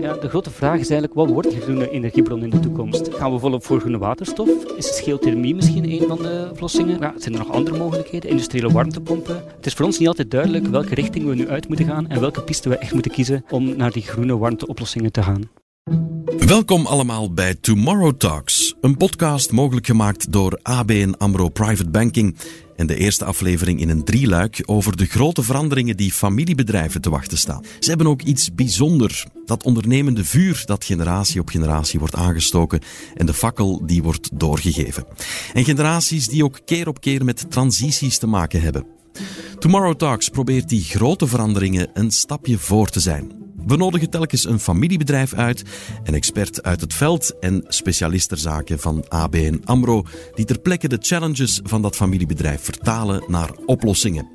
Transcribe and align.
Ja, 0.00 0.12
de 0.16 0.28
grote 0.28 0.50
vraag 0.50 0.78
is 0.78 0.90
eigenlijk, 0.90 1.14
wat 1.14 1.28
wordt 1.28 1.50
die 1.50 1.60
groene 1.60 1.90
energiebron 1.90 2.42
in 2.42 2.50
de 2.50 2.60
toekomst? 2.60 3.08
Gaan 3.14 3.32
we 3.32 3.38
volop 3.38 3.64
voor 3.64 3.80
groene 3.80 3.98
waterstof? 3.98 4.48
Is 4.76 5.00
geothermie 5.04 5.54
misschien 5.54 5.90
een 5.90 6.08
van 6.08 6.16
de 6.16 6.48
oplossingen? 6.50 6.98
Ja, 7.00 7.14
zijn 7.16 7.34
er 7.34 7.40
nog 7.40 7.52
andere 7.52 7.78
mogelijkheden? 7.78 8.30
Industriële 8.30 8.72
warmtepompen? 8.72 9.44
Het 9.56 9.66
is 9.66 9.74
voor 9.74 9.86
ons 9.86 9.98
niet 9.98 10.08
altijd 10.08 10.30
duidelijk 10.30 10.66
welke 10.66 10.94
richting 10.94 11.26
we 11.26 11.34
nu 11.34 11.48
uit 11.48 11.68
moeten 11.68 11.86
gaan 11.86 12.08
en 12.08 12.20
welke 12.20 12.42
piste 12.42 12.68
we 12.68 12.76
echt 12.76 12.92
moeten 12.92 13.10
kiezen 13.10 13.44
om 13.50 13.76
naar 13.76 13.92
die 13.92 14.02
groene 14.02 14.38
warmteoplossingen 14.38 15.12
te 15.12 15.22
gaan. 15.22 15.50
Welkom 16.46 16.86
allemaal 16.86 17.32
bij 17.32 17.54
Tomorrow 17.54 18.12
Talks, 18.12 18.74
een 18.80 18.96
podcast 18.96 19.52
mogelijk 19.52 19.86
gemaakt 19.86 20.32
door 20.32 20.58
ABN 20.62 21.14
AMRO 21.18 21.48
Private 21.48 21.90
Banking 21.90 22.36
en 22.82 22.88
de 22.88 22.96
eerste 22.96 23.24
aflevering 23.24 23.80
in 23.80 23.88
een 23.88 24.04
drieluik 24.04 24.62
over 24.64 24.96
de 24.96 25.06
grote 25.06 25.42
veranderingen 25.42 25.96
die 25.96 26.12
familiebedrijven 26.12 27.00
te 27.00 27.10
wachten 27.10 27.38
staan. 27.38 27.64
Ze 27.78 27.88
hebben 27.88 28.06
ook 28.06 28.22
iets 28.22 28.54
bijzonder, 28.54 29.24
dat 29.46 29.64
ondernemende 29.64 30.24
vuur 30.24 30.62
dat 30.64 30.84
generatie 30.84 31.40
op 31.40 31.48
generatie 31.48 31.98
wordt 31.98 32.14
aangestoken 32.14 32.80
en 33.14 33.26
de 33.26 33.34
fakkel 33.34 33.86
die 33.86 34.02
wordt 34.02 34.30
doorgegeven. 34.32 35.06
En 35.52 35.64
generaties 35.64 36.28
die 36.28 36.44
ook 36.44 36.60
keer 36.64 36.88
op 36.88 37.00
keer 37.00 37.24
met 37.24 37.50
transities 37.50 38.18
te 38.18 38.26
maken 38.26 38.60
hebben. 38.60 38.86
Tomorrow 39.58 39.94
Talks 39.94 40.28
probeert 40.28 40.68
die 40.68 40.84
grote 40.84 41.26
veranderingen 41.26 41.90
een 41.94 42.10
stapje 42.10 42.58
voor 42.58 42.88
te 42.88 43.00
zijn. 43.00 43.41
We 43.66 43.76
nodigen 43.76 44.10
telkens 44.10 44.44
een 44.44 44.58
familiebedrijf 44.58 45.34
uit, 45.34 45.62
een 46.04 46.14
expert 46.14 46.62
uit 46.62 46.80
het 46.80 46.94
veld 46.94 47.38
en 47.40 47.64
specialist 47.68 48.28
ter 48.28 48.38
zaken 48.38 48.78
van 48.78 49.04
ABN 49.08 49.60
AMRO, 49.64 50.04
die 50.34 50.44
ter 50.44 50.60
plekke 50.60 50.88
de 50.88 50.98
challenges 51.00 51.60
van 51.62 51.82
dat 51.82 51.96
familiebedrijf 51.96 52.60
vertalen 52.60 53.24
naar 53.26 53.50
oplossingen. 53.66 54.30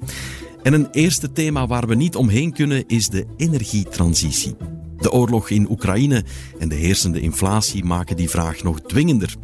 En 0.64 0.74
een 0.74 0.88
eerste 0.92 1.32
thema 1.32 1.68
waar 1.68 1.88
we 1.88 1.96
niet 1.96 2.16
omheen 2.16 2.54
kunnen 2.54 2.84
is 2.88 3.08
de 3.08 3.26
energietransitie. 3.38 4.56
De 5.08 5.14
oorlog 5.14 5.50
in 5.50 5.70
Oekraïne 5.70 6.24
en 6.60 6.70
de 6.70 6.76
heersende 6.76 7.20
inflatie 7.20 7.84
maken 7.84 8.16
die 8.16 8.30
vraag 8.30 8.64
nog 8.64 8.82
dwingender. 8.82 9.36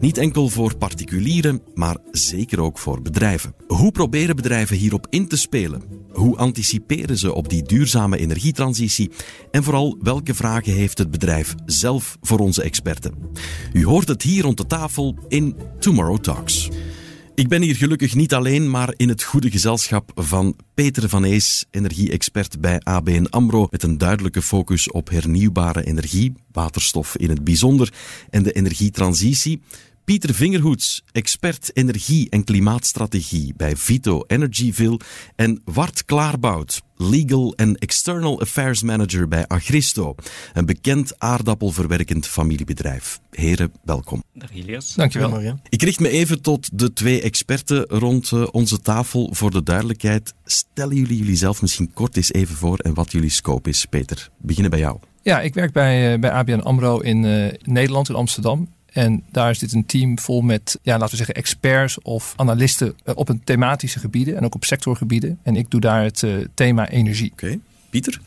Niet 0.00 0.18
enkel 0.18 0.48
voor 0.48 0.76
particulieren, 0.76 1.62
maar 1.74 1.96
zeker 2.10 2.60
ook 2.60 2.78
voor 2.78 3.02
bedrijven. 3.02 3.54
Hoe 3.66 3.92
proberen 3.92 4.36
bedrijven 4.36 4.76
hierop 4.76 5.06
in 5.10 5.28
te 5.28 5.36
spelen? 5.36 5.82
Hoe 6.12 6.36
anticiperen 6.36 7.18
ze 7.18 7.34
op 7.34 7.48
die 7.48 7.62
duurzame 7.62 8.18
energietransitie? 8.18 9.10
En 9.50 9.62
vooral, 9.62 9.98
welke 10.02 10.34
vragen 10.34 10.72
heeft 10.72 10.98
het 10.98 11.10
bedrijf 11.10 11.54
zelf 11.66 12.16
voor 12.20 12.38
onze 12.38 12.62
experten? 12.62 13.14
U 13.72 13.84
hoort 13.84 14.08
het 14.08 14.22
hier 14.22 14.42
rond 14.42 14.56
de 14.56 14.66
tafel 14.66 15.18
in 15.28 15.56
Tomorrow 15.78 16.18
Talks. 16.18 16.68
Ik 17.40 17.48
ben 17.48 17.62
hier 17.62 17.76
gelukkig 17.76 18.14
niet 18.14 18.34
alleen, 18.34 18.70
maar 18.70 18.94
in 18.96 19.08
het 19.08 19.22
goede 19.22 19.50
gezelschap 19.50 20.12
van 20.14 20.56
Peter 20.74 21.08
van 21.08 21.24
Ees, 21.24 21.64
energie-expert 21.70 22.60
bij 22.60 22.80
ABN 22.80 23.26
AMRO, 23.30 23.66
met 23.70 23.82
een 23.82 23.98
duidelijke 23.98 24.42
focus 24.42 24.90
op 24.90 25.08
hernieuwbare 25.08 25.84
energie, 25.84 26.32
waterstof 26.52 27.16
in 27.16 27.28
het 27.28 27.44
bijzonder, 27.44 27.92
en 28.30 28.42
de 28.42 28.52
energietransitie. 28.52 29.60
Pieter 30.10 30.34
Vingerhoets, 30.34 31.02
expert 31.12 31.70
energie 31.76 32.30
en 32.30 32.44
klimaatstrategie 32.44 33.54
bij 33.56 33.76
Vito 33.76 34.24
Energyville. 34.26 35.00
En 35.36 35.60
Wart 35.64 36.04
Klaarbout, 36.04 36.82
Legal 36.96 37.52
en 37.56 37.74
External 37.74 38.40
Affairs 38.40 38.82
Manager 38.82 39.28
bij 39.28 39.46
Agristo, 39.46 40.14
een 40.52 40.66
bekend 40.66 41.18
aardappelverwerkend 41.18 42.26
familiebedrijf. 42.26 43.20
Heren, 43.30 43.72
welkom. 43.84 44.22
Dag 44.34 44.54
Elias. 44.54 44.94
Dankjewel. 44.94 45.30
Marian. 45.30 45.60
Ik 45.68 45.82
richt 45.82 46.00
me 46.00 46.08
even 46.08 46.42
tot 46.42 46.78
de 46.78 46.92
twee 46.92 47.22
experten 47.22 47.84
rond 47.84 48.30
uh, 48.30 48.46
onze 48.50 48.80
tafel. 48.80 49.30
Voor 49.32 49.50
de 49.50 49.62
duidelijkheid, 49.62 50.34
stellen 50.44 50.96
jullie 50.96 51.16
jullie 51.16 51.36
zelf 51.36 51.62
misschien 51.62 51.92
kort 51.92 52.16
eens 52.16 52.32
even 52.32 52.56
voor 52.56 52.78
en 52.78 52.94
wat 52.94 53.12
jullie 53.12 53.30
scope 53.30 53.68
is. 53.68 53.86
Peter, 53.86 54.30
beginnen 54.38 54.70
bij 54.70 54.80
jou. 54.80 54.98
Ja, 55.22 55.40
ik 55.40 55.54
werk 55.54 55.72
bij, 55.72 56.12
uh, 56.12 56.20
bij 56.20 56.30
ABN 56.30 56.58
AMRO 56.58 56.98
in 56.98 57.22
uh, 57.22 57.52
Nederland, 57.62 58.08
in 58.08 58.14
Amsterdam. 58.14 58.68
En 58.92 59.22
daar 59.30 59.50
is 59.50 59.58
dit 59.58 59.72
een 59.72 59.86
team 59.86 60.18
vol 60.18 60.40
met, 60.40 60.78
ja, 60.82 60.92
laten 60.92 61.10
we 61.10 61.16
zeggen, 61.16 61.34
experts 61.34 62.02
of 62.02 62.32
analisten 62.36 62.94
op 63.14 63.28
een 63.28 63.44
thematische 63.44 63.98
gebieden 63.98 64.36
en 64.36 64.44
ook 64.44 64.54
op 64.54 64.64
sectorgebieden. 64.64 65.38
En 65.42 65.56
ik 65.56 65.70
doe 65.70 65.80
daar 65.80 66.02
het 66.02 66.22
uh, 66.22 66.46
thema 66.54 66.88
energie. 66.88 67.32
Oké, 67.32 67.44
okay. 67.44 67.60
Pieter? 67.90 68.20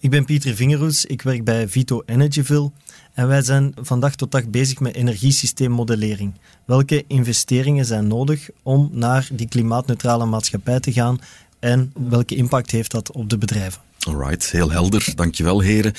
Ik 0.00 0.10
ben 0.10 0.24
Pieter 0.24 0.54
Vingerhoes, 0.54 1.04
ik 1.04 1.22
werk 1.22 1.44
bij 1.44 1.68
Vito 1.68 2.02
Energyville. 2.06 2.70
En 3.14 3.28
wij 3.28 3.42
zijn 3.42 3.72
vandaag 3.80 4.14
tot 4.14 4.32
dag 4.32 4.48
bezig 4.48 4.80
met 4.80 4.94
energiesysteemmodellering. 4.94 6.32
Welke 6.64 7.04
investeringen 7.06 7.84
zijn 7.84 8.06
nodig 8.06 8.50
om 8.62 8.90
naar 8.92 9.28
die 9.32 9.48
klimaatneutrale 9.48 10.26
maatschappij 10.26 10.80
te 10.80 10.92
gaan 10.92 11.18
en 11.58 11.92
welke 12.08 12.34
impact 12.34 12.70
heeft 12.70 12.90
dat 12.90 13.12
op 13.12 13.30
de 13.30 13.38
bedrijven? 13.38 13.80
Alright, 13.98 14.50
heel 14.50 14.70
helder. 14.70 15.12
Dankjewel 15.14 15.60
heren. 15.60 15.92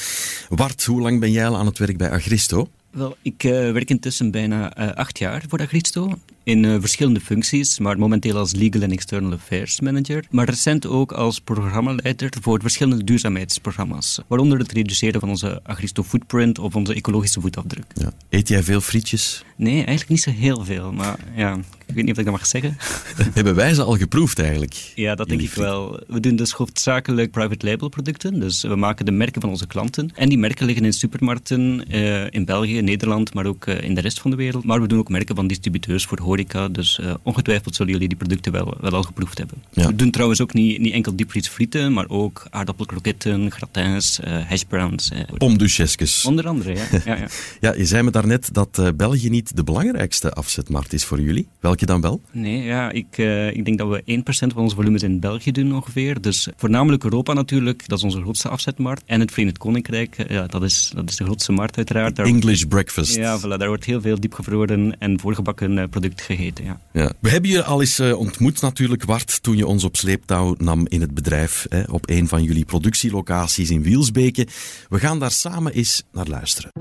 Wart, 0.49 0.85
hoe 0.85 1.01
lang 1.01 1.19
ben 1.19 1.31
jij 1.31 1.47
al 1.47 1.57
aan 1.57 1.65
het 1.65 1.77
werk 1.77 1.97
bij 1.97 2.11
Agristo? 2.11 2.69
Wel, 2.91 3.17
ik 3.21 3.43
uh, 3.43 3.51
werk 3.51 3.89
intussen 3.89 4.31
bijna 4.31 4.77
uh, 4.77 4.91
acht 4.91 5.17
jaar 5.19 5.43
voor 5.47 5.59
Agristo 5.59 6.17
in 6.43 6.63
uh, 6.63 6.75
verschillende 6.79 7.19
functies, 7.19 7.79
maar 7.79 7.99
momenteel 7.99 8.37
als 8.37 8.53
Legal 8.53 8.81
en 8.81 8.91
External 8.91 9.33
Affairs 9.33 9.79
Manager, 9.79 10.25
maar 10.29 10.45
recent 10.45 10.87
ook 10.87 11.11
als 11.11 11.39
programmaleider 11.39 12.33
voor 12.41 12.61
verschillende 12.61 13.03
duurzaamheidsprogramma's, 13.03 14.21
waaronder 14.27 14.59
het 14.59 14.71
reduceren 14.71 15.19
van 15.19 15.29
onze 15.29 15.59
Agristo 15.63 16.03
footprint 16.03 16.59
of 16.59 16.75
onze 16.75 16.93
ecologische 16.93 17.41
voetafdruk. 17.41 17.85
Ja. 17.93 18.11
Eet 18.29 18.47
jij 18.47 18.63
veel 18.63 18.81
frietjes? 18.81 19.43
Nee, 19.55 19.75
eigenlijk 19.75 20.09
niet 20.09 20.21
zo 20.21 20.31
heel 20.31 20.65
veel, 20.65 20.91
maar 20.91 21.19
ja, 21.35 21.59
ik 21.89 21.95
weet 21.95 22.03
niet 22.03 22.13
of 22.13 22.19
ik 22.19 22.25
dat 22.25 22.33
mag 22.33 22.45
zeggen. 22.45 22.77
Hebben 23.33 23.55
wij 23.55 23.73
ze 23.73 23.83
al 23.83 23.97
geproefd 23.97 24.39
eigenlijk? 24.39 24.91
Ja, 24.95 25.15
dat 25.15 25.29
denk 25.29 25.41
ik 25.41 25.53
wel. 25.53 25.99
We 26.07 26.19
doen 26.19 26.35
dus 26.35 26.51
hoofdzakelijk 26.51 27.31
private 27.31 27.65
label 27.65 27.89
producten, 27.89 28.39
dus 28.39 28.61
we 28.61 28.75
maken 28.75 29.05
de 29.05 29.11
merken 29.11 29.41
van 29.41 29.49
onze 29.49 29.67
klanten 29.67 30.11
en 30.15 30.29
die 30.29 30.37
merken 30.37 30.65
liggen 30.65 30.85
in 30.85 30.93
supermarkten 30.93 31.83
uh, 31.95 32.31
in 32.31 32.45
België, 32.45 32.81
Nederland, 32.81 33.33
maar 33.33 33.45
ook 33.45 33.65
uh, 33.65 33.81
in 33.81 33.95
de 33.95 34.01
rest 34.01 34.19
van 34.19 34.31
de 34.31 34.37
wereld. 34.37 34.63
Maar 34.63 34.81
we 34.81 34.87
doen 34.87 34.99
ook 34.99 35.09
merken 35.09 35.35
van 35.35 35.47
distributeurs 35.47 36.05
voor 36.05 36.19
horeca, 36.19 36.67
dus 36.67 36.99
uh, 37.01 37.13
ongetwijfeld 37.23 37.75
zullen 37.75 37.91
jullie 37.91 38.07
die 38.07 38.17
producten 38.17 38.51
wel, 38.51 38.77
wel 38.81 38.91
al 38.91 39.03
geproefd 39.03 39.37
hebben. 39.37 39.57
Ja. 39.71 39.87
We 39.87 39.95
doen 39.95 40.11
trouwens 40.11 40.41
ook 40.41 40.53
niet, 40.53 40.79
niet 40.79 40.93
enkel 40.93 41.15
diepvriesfrieten, 41.15 41.93
maar 41.93 42.09
ook 42.09 42.47
aardappelkroketten, 42.49 43.51
gratins, 43.51 44.19
hash 44.47 44.61
browns. 44.61 45.11
Pomduchesques. 45.37 46.25
Onder 46.25 46.47
andere, 46.47 46.75
ja. 46.75 46.85
ja, 47.05 47.15
ja. 47.15 47.27
ja, 47.69 47.73
je 47.75 47.85
zei 47.85 48.03
me 48.03 48.11
daarnet 48.11 48.49
dat 48.53 48.93
België 48.95 49.29
niet 49.29 49.55
de 49.55 49.63
belangrijkste 49.63 50.33
afzetmarkt 50.33 50.93
is 50.93 51.05
voor 51.05 51.21
jullie. 51.21 51.47
Welke 51.59 51.78
dan 51.85 52.01
wel? 52.01 52.21
Nee, 52.31 52.63
ja, 52.63 52.91
ik, 52.91 53.17
uh, 53.17 53.47
ik 53.47 53.65
denk 53.65 53.77
dat 53.77 53.89
we 53.89 54.01
1% 54.05 54.53
van 54.53 54.63
onze 54.63 54.75
volumes 54.75 55.03
in 55.03 55.19
België 55.19 55.51
doen 55.51 55.75
ongeveer. 55.75 56.21
Dus 56.21 56.47
voornamelijk 56.55 57.03
Europa 57.03 57.33
natuurlijk, 57.33 57.87
dat 57.87 57.97
is 57.97 58.03
onze 58.03 58.21
grootste 58.21 58.49
afzetmarkt. 58.49 59.03
En 59.05 59.19
het 59.19 59.31
Verenigd 59.31 59.57
Koninkrijk, 59.57 60.29
ja, 60.29 60.47
dat 60.47 60.63
is, 60.63 60.91
dat 60.95 61.09
is 61.09 61.15
de 61.15 61.23
grootste 61.23 61.51
markt 61.51 61.77
uiteraard. 61.77 62.15
Daar 62.15 62.25
English 62.25 62.57
wordt, 62.57 62.67
breakfast. 62.67 63.15
Ja, 63.15 63.39
voilà, 63.39 63.57
daar 63.57 63.67
wordt 63.67 63.85
heel 63.85 64.01
veel 64.01 64.19
diepgevroren 64.19 64.99
en 64.99 65.19
voorgebakken 65.19 65.77
uh, 65.77 65.83
product 65.89 66.21
gegeten. 66.21 66.65
Ja. 66.65 66.79
Ja. 66.93 67.11
We 67.19 67.29
hebben 67.29 67.49
je 67.49 67.63
al 67.63 67.81
eens 67.81 67.99
ontmoet 67.99 68.61
natuurlijk, 68.61 69.03
Wart, 69.03 69.43
toen 69.43 69.57
je 69.57 69.67
ons 69.67 69.83
op 69.83 69.95
sleeptouw 69.95 70.55
nam 70.57 70.87
in 70.87 71.01
het 71.01 71.13
bedrijf. 71.13 71.65
Hè, 71.69 71.83
op 71.91 72.09
een 72.09 72.27
van 72.27 72.43
jullie 72.43 72.65
productielocaties 72.65 73.69
in 73.69 73.83
Wielsbeke. 73.83 74.47
We 74.89 74.99
gaan 74.99 75.19
daar 75.19 75.31
samen 75.31 75.73
eens 75.73 76.03
naar 76.11 76.27
luisteren. 76.27 76.71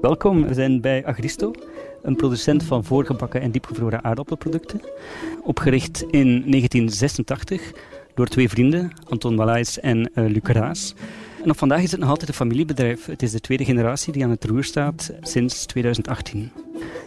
Welkom, 0.00 0.46
we 0.46 0.54
zijn 0.54 0.80
bij 0.80 1.06
Agristo 1.06 1.52
een 2.06 2.16
producent 2.16 2.62
van 2.62 2.84
voorgebakken 2.84 3.40
en 3.40 3.50
diepgevroren 3.50 4.04
aardappelproducten. 4.04 4.80
Opgericht 5.42 6.02
in 6.02 6.26
1986 6.26 7.72
door 8.14 8.26
twee 8.26 8.48
vrienden, 8.48 8.92
Anton 9.08 9.34
Malays 9.34 9.80
en 9.80 9.98
uh, 9.98 10.06
Luc 10.14 10.42
Raas. 10.42 10.94
En 11.42 11.50
op 11.50 11.58
vandaag 11.58 11.82
is 11.82 11.90
het 11.90 12.00
nog 12.00 12.08
altijd 12.08 12.28
een 12.28 12.34
familiebedrijf. 12.34 13.06
Het 13.06 13.22
is 13.22 13.30
de 13.30 13.40
tweede 13.40 13.64
generatie 13.64 14.12
die 14.12 14.24
aan 14.24 14.30
het 14.30 14.44
roer 14.44 14.64
staat 14.64 15.12
sinds 15.20 15.66
2018. 15.66 16.50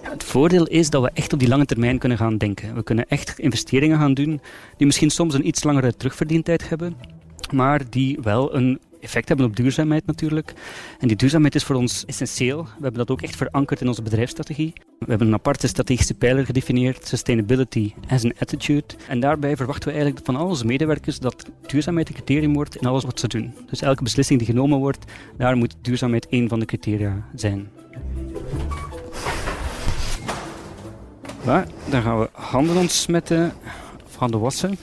Ja, 0.03 0.11
het 0.11 0.23
voordeel 0.23 0.67
is 0.67 0.89
dat 0.89 1.01
we 1.01 1.09
echt 1.13 1.33
op 1.33 1.39
die 1.39 1.47
lange 1.47 1.65
termijn 1.65 1.97
kunnen 1.97 2.17
gaan 2.17 2.37
denken. 2.37 2.75
We 2.75 2.83
kunnen 2.83 3.07
echt 3.07 3.39
investeringen 3.39 3.97
gaan 3.97 4.13
doen 4.13 4.41
die 4.77 4.85
misschien 4.85 5.09
soms 5.09 5.33
een 5.33 5.47
iets 5.47 5.63
langere 5.63 5.95
terugverdientijd 5.95 6.69
hebben, 6.69 6.95
maar 7.53 7.81
die 7.89 8.17
wel 8.21 8.55
een 8.55 8.79
effect 8.99 9.27
hebben 9.27 9.45
op 9.45 9.55
duurzaamheid 9.55 10.05
natuurlijk. 10.05 10.53
En 10.99 11.07
die 11.07 11.17
duurzaamheid 11.17 11.55
is 11.55 11.63
voor 11.63 11.75
ons 11.75 12.05
essentieel. 12.05 12.63
We 12.63 12.69
hebben 12.81 12.93
dat 12.93 13.11
ook 13.11 13.21
echt 13.21 13.35
verankerd 13.35 13.81
in 13.81 13.87
onze 13.87 14.01
bedrijfsstrategie. 14.01 14.73
We 14.99 15.05
hebben 15.09 15.27
een 15.27 15.33
aparte 15.33 15.67
strategische 15.67 16.13
pijler 16.13 16.45
gedefinieerd, 16.45 17.07
sustainability 17.07 17.93
as 18.07 18.23
an 18.23 18.33
attitude. 18.39 18.85
En 19.07 19.19
daarbij 19.19 19.55
verwachten 19.55 19.87
we 19.87 19.93
eigenlijk 19.93 20.25
van 20.25 20.35
al 20.35 20.47
onze 20.47 20.65
medewerkers 20.65 21.19
dat 21.19 21.49
duurzaamheid 21.67 22.07
een 22.07 22.13
criterium 22.13 22.53
wordt 22.53 22.75
in 22.75 22.87
alles 22.87 23.03
wat 23.03 23.19
ze 23.19 23.27
doen. 23.27 23.53
Dus 23.69 23.81
elke 23.81 24.03
beslissing 24.03 24.39
die 24.39 24.47
genomen 24.47 24.79
wordt, 24.79 25.11
daar 25.37 25.55
moet 25.55 25.75
duurzaamheid 25.81 26.27
één 26.27 26.49
van 26.49 26.59
de 26.59 26.65
criteria 26.65 27.25
zijn. 27.35 27.69
Dan 31.89 32.01
gaan 32.01 32.19
we 32.19 32.29
handen 32.31 32.77
ontsmetten 32.77 33.53
of 34.05 34.15
handen 34.15 34.39
wassen. 34.39 34.77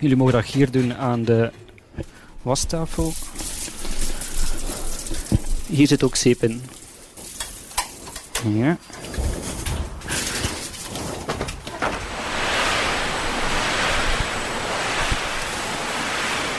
Jullie 0.00 0.16
mogen 0.16 0.32
dat 0.32 0.44
hier 0.44 0.70
doen 0.70 0.94
aan 0.94 1.24
de 1.24 1.50
wastafel. 2.42 3.12
Hier 5.68 5.86
zit 5.86 6.02
ook 6.02 6.16
zeep 6.16 6.42
in. 6.42 6.62
Ja. 8.42 8.76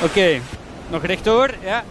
Oké, 0.02 0.04
okay. 0.04 0.42
nog 0.90 1.06
rechtdoor, 1.06 1.54
ja. 1.64 1.84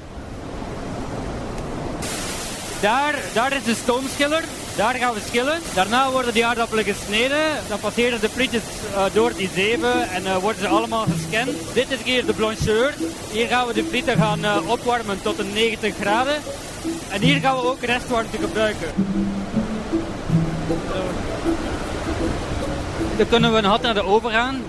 Daar, 2.81 3.15
daar 3.35 3.57
is 3.57 3.65
de 3.65 3.75
stoomschiller. 3.75 4.45
Daar 4.79 4.95
gaan 4.95 5.15
we 5.15 5.21
schillen. 5.27 5.61
Daarna 5.75 6.11
worden 6.11 6.33
die 6.33 6.47
aardappelen 6.47 6.85
gesneden. 6.85 7.39
Dan 7.69 7.81
passeren 7.81 8.21
de 8.21 8.29
frietjes 8.29 8.63
uh, 8.95 9.05
door 9.13 9.35
die 9.35 9.51
zeven 9.55 10.09
en 10.11 10.23
uh, 10.23 10.37
worden 10.37 10.61
ze 10.61 10.69
allemaal 10.69 11.05
gescand. 11.05 11.51
Dit 11.75 11.91
is 11.91 12.03
hier 12.03 12.27
de 12.27 12.33
blancheur. 12.33 12.95
Hier 13.33 13.47
gaan 13.47 13.67
we 13.67 13.75
de 13.75 13.85
frieten 13.85 14.17
gaan 14.17 14.39
uh, 14.39 14.57
opwarmen 14.67 15.23
tot 15.23 15.39
een 15.39 15.53
90 15.53 15.95
graden. 16.01 16.35
En 17.11 17.21
hier 17.21 17.41
gaan 17.41 17.57
we 17.57 17.67
ook 17.67 17.83
restwarmte 17.83 18.39
gebruiken. 18.39 18.89
Dan 23.17 23.29
kunnen 23.29 23.53
we 23.53 23.59
een 23.59 23.65
hot 23.65 23.83
naar 23.83 23.95
de 23.95 24.05
oven 24.05 24.31
gaan. 24.31 24.63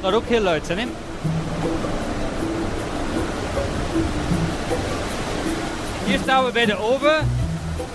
Dat 0.00 0.12
ook 0.12 0.26
heel 0.26 0.40
luid 0.40 0.66
zijn. 0.66 0.78
Hè? 0.78 0.86
Hier 6.04 6.18
staan 6.22 6.44
we 6.44 6.52
bij 6.52 6.66
de 6.66 6.76
oven 6.76 7.45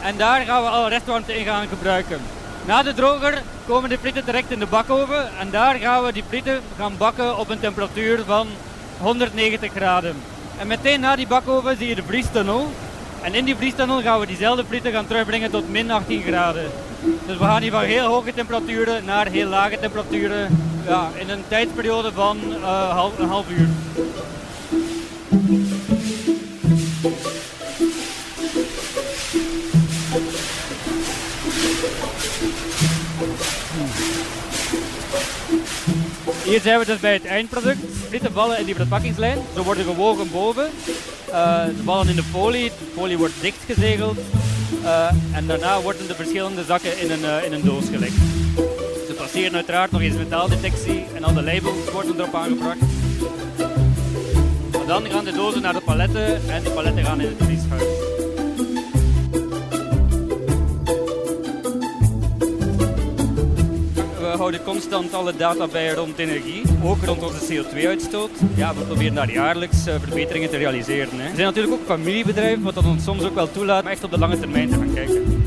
en 0.03 0.18
daar 0.18 0.42
gaan 0.42 0.63
we 0.63 0.69
alle 0.69 0.89
restwarmte 0.89 1.38
in 1.38 1.45
gaan 1.45 1.68
gebruiken. 1.68 2.21
Na 2.65 2.83
de 2.83 2.94
droger 2.94 3.42
komen 3.68 3.89
de 3.89 3.98
frieten 3.98 4.25
direct 4.25 4.51
in 4.51 4.59
de 4.59 4.65
bakoven 4.65 5.30
en 5.39 5.50
daar 5.50 5.75
gaan 5.75 6.03
we 6.03 6.13
die 6.13 6.24
frieten 6.27 6.59
gaan 6.77 6.98
bakken 6.98 7.38
op 7.38 7.50
een 7.50 7.59
temperatuur 7.59 8.24
van 8.25 8.48
190 8.98 9.71
graden. 9.71 10.15
En 10.57 10.68
meteen 10.68 11.00
na 11.00 11.15
die 11.15 11.27
bakoven 11.27 11.77
zie 11.77 11.88
je 11.88 11.95
de 11.95 12.03
vriestunnel. 12.03 12.71
En 13.21 13.33
in 13.33 13.45
die 13.45 13.56
vriestunnel 13.56 14.01
gaan 14.01 14.19
we 14.19 14.25
diezelfde 14.25 14.65
frieten 14.65 14.92
gaan 14.92 15.07
terugbrengen 15.07 15.51
tot 15.51 15.69
min 15.69 15.92
18 15.92 16.21
graden. 16.21 16.71
Dus 17.25 17.38
we 17.38 17.44
gaan 17.44 17.62
hier 17.62 17.71
van 17.71 17.83
heel 17.83 18.06
hoge 18.06 18.33
temperaturen 18.33 19.06
naar 19.06 19.27
heel 19.27 19.47
lage 19.47 19.80
temperaturen 19.80 20.71
ja, 20.88 21.09
in 21.15 21.30
een 21.30 21.44
tijdsperiode 21.47 22.12
van 22.12 22.38
uh, 22.59 22.89
half, 22.89 23.19
een 23.19 23.27
half 23.27 23.45
uur. 23.50 23.68
Hier 36.51 36.62
zijn 36.62 36.80
we 36.80 36.86
dus 36.86 37.00
bij 37.00 37.13
het 37.13 37.25
eindproduct. 37.25 37.80
Fritten 38.07 38.31
vallen 38.31 38.59
in 38.59 38.65
die 38.65 38.75
verpakkingslijn. 38.75 39.38
Ze 39.53 39.63
worden 39.63 39.83
gewogen 39.83 40.31
boven. 40.31 40.69
Ze 41.25 41.81
vallen 41.83 42.09
in 42.09 42.15
de 42.15 42.24
folie. 42.24 42.63
De 42.63 42.92
folie 42.95 43.18
wordt 43.18 43.33
dichtgezegeld. 43.42 44.18
Uh, 44.83 45.12
en 45.31 45.48
daarna 45.48 45.81
worden 45.81 46.07
de 46.07 46.15
verschillende 46.15 46.63
zakken 46.63 47.00
in 47.00 47.12
een, 47.12 47.19
uh, 47.19 47.45
in 47.45 47.53
een 47.53 47.63
doos 47.63 47.86
gelegd. 47.92 48.15
Ze 49.07 49.13
passeren 49.18 49.56
uiteraard 49.56 49.92
nog 49.92 50.01
eens 50.01 50.15
metaaldetectie 50.15 51.06
en 51.15 51.24
al 51.24 51.33
de 51.33 51.44
labels 51.44 51.92
worden 51.92 52.19
erop 52.19 52.36
aangebracht. 52.36 52.80
Dan 54.88 55.06
gaan 55.09 55.24
de 55.24 55.31
dozen 55.31 55.62
naar 55.62 55.74
de 55.74 55.81
paletten 55.81 56.50
en 56.50 56.63
de 56.63 56.69
paletten 56.69 57.06
gaan 57.06 57.21
in 57.21 57.27
het 57.27 57.45
vrieshuis. 57.47 58.11
Houden 64.42 64.64
constant 64.64 65.14
alle 65.14 65.36
data 65.36 65.68
bij 65.68 65.94
rond 65.94 66.18
energie, 66.18 66.62
ook 66.84 67.04
rond 67.06 67.24
onze 67.24 67.64
CO2-uitstoot. 67.64 68.30
Ja, 68.56 68.74
we 68.76 68.82
proberen 68.82 69.14
daar 69.14 69.32
jaarlijks 69.32 69.88
uh, 69.88 69.94
verbeteringen 70.00 70.50
te 70.50 70.58
realiseren. 70.58 71.20
Hè. 71.20 71.24
Er 71.30 71.36
zijn 71.36 71.48
natuurlijk 71.48 71.74
ook 71.74 71.86
familiebedrijven, 71.86 72.64
wat 72.64 72.74
dat 72.74 72.86
ons 72.86 73.04
soms 73.04 73.24
ook 73.24 73.36
wel 73.36 73.52
toelaat 73.52 73.84
om 73.84 73.90
echt 73.90 74.04
op 74.04 74.12
de 74.12 74.18
lange 74.18 74.40
termijn 74.40 74.70
te 74.70 74.76
gaan 74.76 74.94
kijken. 74.94 75.41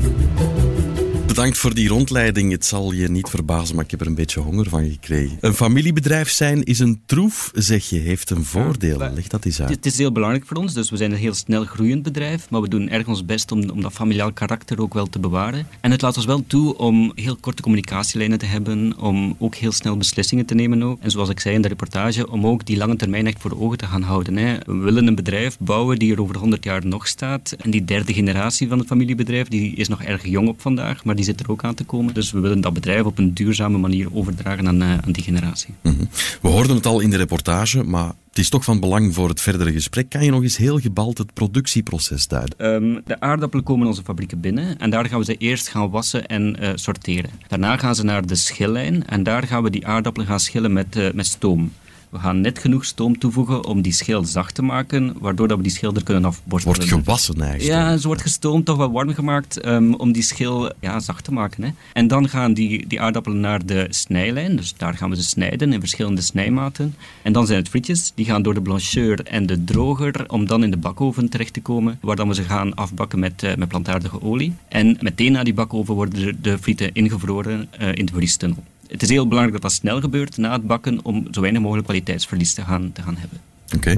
Bedankt 1.35 1.57
voor 1.57 1.73
die 1.73 1.87
rondleiding. 1.87 2.51
Het 2.51 2.65
zal 2.65 2.91
je 2.91 3.09
niet 3.09 3.29
verbazen, 3.29 3.75
maar 3.75 3.83
ik 3.83 3.91
heb 3.91 4.01
er 4.01 4.07
een 4.07 4.15
beetje 4.15 4.39
honger 4.39 4.69
van 4.69 4.89
gekregen. 4.89 5.37
Een 5.39 5.53
familiebedrijf 5.53 6.29
zijn 6.29 6.63
is 6.63 6.79
een 6.79 7.01
troef, 7.05 7.51
zeg 7.53 7.89
je, 7.89 7.97
heeft 7.97 8.29
een 8.29 8.45
voordeel. 8.45 8.97
Leg 8.97 9.27
dat 9.27 9.45
eens 9.45 9.61
uit. 9.61 9.69
Het 9.69 9.85
is 9.85 9.97
heel 9.97 10.11
belangrijk 10.11 10.45
voor 10.45 10.57
ons, 10.57 10.73
dus 10.73 10.89
we 10.89 10.97
zijn 10.97 11.11
een 11.11 11.17
heel 11.17 11.33
snel 11.33 11.65
groeiend 11.65 12.03
bedrijf, 12.03 12.49
maar 12.49 12.61
we 12.61 12.69
doen 12.69 12.89
erg 12.89 13.07
ons 13.07 13.25
best 13.25 13.51
om, 13.51 13.69
om 13.69 13.81
dat 13.81 13.93
familiaal 13.93 14.31
karakter 14.31 14.81
ook 14.81 14.93
wel 14.93 15.07
te 15.07 15.19
bewaren. 15.19 15.67
En 15.81 15.91
het 15.91 16.01
laat 16.01 16.17
ons 16.17 16.25
wel 16.25 16.43
toe 16.47 16.77
om 16.77 17.11
heel 17.15 17.35
korte 17.35 17.61
communicatielijnen 17.61 18.37
te 18.37 18.45
hebben, 18.45 18.97
om 18.97 19.35
ook 19.39 19.55
heel 19.55 19.71
snel 19.71 19.97
beslissingen 19.97 20.45
te 20.45 20.55
nemen 20.55 20.83
ook. 20.83 21.01
En 21.01 21.11
zoals 21.11 21.29
ik 21.29 21.39
zei 21.39 21.55
in 21.55 21.61
de 21.61 21.67
reportage, 21.67 22.31
om 22.31 22.47
ook 22.47 22.65
die 22.65 22.77
lange 22.77 22.95
termijn 22.95 23.27
echt 23.27 23.41
voor 23.41 23.61
ogen 23.61 23.77
te 23.77 23.85
gaan 23.85 24.01
houden. 24.01 24.37
Hè. 24.37 24.57
We 24.65 24.73
willen 24.73 25.07
een 25.07 25.15
bedrijf 25.15 25.57
bouwen 25.59 25.99
die 25.99 26.13
er 26.13 26.21
over 26.21 26.37
100 26.37 26.63
jaar 26.63 26.85
nog 26.85 27.07
staat. 27.07 27.55
En 27.57 27.71
die 27.71 27.85
derde 27.85 28.13
generatie 28.13 28.67
van 28.67 28.79
het 28.79 28.87
familiebedrijf, 28.87 29.47
die 29.47 29.75
is 29.75 29.87
nog 29.87 30.03
erg 30.03 30.25
jong 30.25 30.47
op 30.47 30.61
vandaag, 30.61 31.03
maar 31.03 31.15
die 31.15 31.24
zit 31.25 31.39
er 31.39 31.51
ook 31.51 31.63
aan 31.63 31.73
te 31.73 31.83
komen. 31.83 32.13
Dus 32.13 32.31
we 32.31 32.39
willen 32.39 32.61
dat 32.61 32.73
bedrijf 32.73 33.03
op 33.03 33.17
een 33.17 33.33
duurzame 33.33 33.77
manier 33.77 34.15
overdragen 34.15 34.67
aan, 34.67 34.81
uh, 34.81 34.91
aan 34.91 35.11
die 35.11 35.23
generatie. 35.23 35.73
Mm 35.81 35.95
-hmm. 35.97 36.09
We 36.41 36.47
hoorden 36.47 36.75
het 36.75 36.85
al 36.85 36.99
in 36.99 37.09
de 37.09 37.17
reportage, 37.17 37.83
maar 37.83 38.11
het 38.29 38.43
is 38.43 38.49
toch 38.49 38.63
van 38.63 38.79
belang 38.79 39.13
voor 39.13 39.29
het 39.29 39.41
verdere 39.41 39.71
gesprek. 39.71 40.09
Kan 40.09 40.23
je 40.23 40.31
nog 40.31 40.41
eens 40.41 40.57
heel 40.57 40.79
gebald 40.79 41.17
het 41.17 41.33
productieproces 41.33 42.27
duiden? 42.27 42.65
Um, 42.65 43.01
de 43.05 43.19
aardappelen 43.19 43.65
komen 43.65 43.83
in 43.83 43.89
onze 43.89 44.03
fabrieken 44.03 44.39
binnen 44.39 44.77
en 44.77 44.89
daar 44.89 45.05
gaan 45.05 45.19
we 45.19 45.25
ze 45.25 45.37
eerst 45.37 45.67
gaan 45.67 45.89
wassen 45.89 46.25
en 46.25 46.57
uh, 46.59 46.69
sorteren. 46.75 47.29
Daarna 47.47 47.77
gaan 47.77 47.95
ze 47.95 48.03
naar 48.03 48.25
de 48.25 48.35
schillijn 48.35 49.07
en 49.07 49.23
daar 49.23 49.43
gaan 49.43 49.63
we 49.63 49.69
die 49.69 49.87
aardappelen 49.87 50.27
gaan 50.27 50.39
schillen 50.39 50.73
met, 50.73 50.95
uh, 50.95 51.11
met 51.13 51.25
stoom. 51.25 51.71
We 52.15 52.21
gaan 52.21 52.41
net 52.41 52.59
genoeg 52.59 52.85
stoom 52.85 53.17
toevoegen 53.17 53.65
om 53.65 53.81
die 53.81 53.93
schil 53.93 54.23
zacht 54.23 54.55
te 54.55 54.61
maken, 54.61 55.15
waardoor 55.19 55.47
dat 55.47 55.57
we 55.57 55.63
die 55.63 55.71
schil 55.71 55.93
er 55.93 56.03
kunnen 56.03 56.25
afborstelen. 56.25 56.77
Wordt 56.77 56.93
gewassen 56.93 57.41
eigenlijk? 57.41 57.79
Ja, 57.79 57.97
ze 57.97 58.07
wordt 58.07 58.21
gestoomd, 58.21 58.65
toch 58.65 58.77
wel 58.77 58.91
warm 58.91 59.13
gemaakt, 59.13 59.65
um, 59.65 59.93
om 59.93 60.11
die 60.11 60.23
schil 60.23 60.71
ja, 60.79 60.99
zacht 60.99 61.23
te 61.23 61.33
maken. 61.33 61.63
Hè. 61.63 61.69
En 61.93 62.07
dan 62.07 62.29
gaan 62.29 62.53
die, 62.53 62.87
die 62.87 63.01
aardappelen 63.01 63.39
naar 63.39 63.65
de 63.65 63.87
snijlijn, 63.89 64.55
dus 64.55 64.73
daar 64.77 64.93
gaan 64.93 65.09
we 65.09 65.15
ze 65.15 65.23
snijden 65.23 65.73
in 65.73 65.79
verschillende 65.79 66.21
snijmaten. 66.21 66.95
En 67.21 67.33
dan 67.33 67.45
zijn 67.45 67.59
het 67.59 67.69
frietjes, 67.69 68.11
die 68.15 68.25
gaan 68.25 68.41
door 68.41 68.53
de 68.53 68.61
blancheur 68.61 69.23
en 69.23 69.45
de 69.45 69.63
droger, 69.63 70.23
om 70.27 70.45
dan 70.45 70.63
in 70.63 70.71
de 70.71 70.77
bakoven 70.77 71.29
terecht 71.29 71.53
te 71.53 71.61
komen, 71.61 71.97
waar 72.01 72.15
dan 72.15 72.27
we 72.27 72.35
ze 72.35 72.43
gaan 72.43 72.75
afbakken 72.75 73.19
met, 73.19 73.43
uh, 73.43 73.55
met 73.55 73.67
plantaardige 73.67 74.21
olie. 74.21 74.53
En 74.67 74.97
meteen 74.99 75.31
na 75.31 75.43
die 75.43 75.53
bakoven 75.53 75.93
worden 75.93 76.19
de, 76.19 76.35
de 76.41 76.57
frieten 76.57 76.93
ingevroren 76.93 77.69
uh, 77.81 77.87
in 77.93 78.05
de 78.05 78.13
vriestunnel 78.13 78.63
het 78.87 79.01
is 79.01 79.09
heel 79.09 79.27
belangrijk 79.27 79.61
dat 79.61 79.71
dat 79.71 79.79
snel 79.79 79.99
gebeurt 79.99 80.37
na 80.37 80.51
het 80.51 80.67
bakken 80.67 80.99
om 81.03 81.27
zo 81.31 81.41
weinig 81.41 81.61
mogelijk 81.61 81.87
kwaliteitsverlies 81.87 82.53
te 82.53 82.61
gaan, 82.61 82.91
te 82.91 83.01
gaan 83.01 83.17
hebben. 83.17 83.39
Oké. 83.75 83.97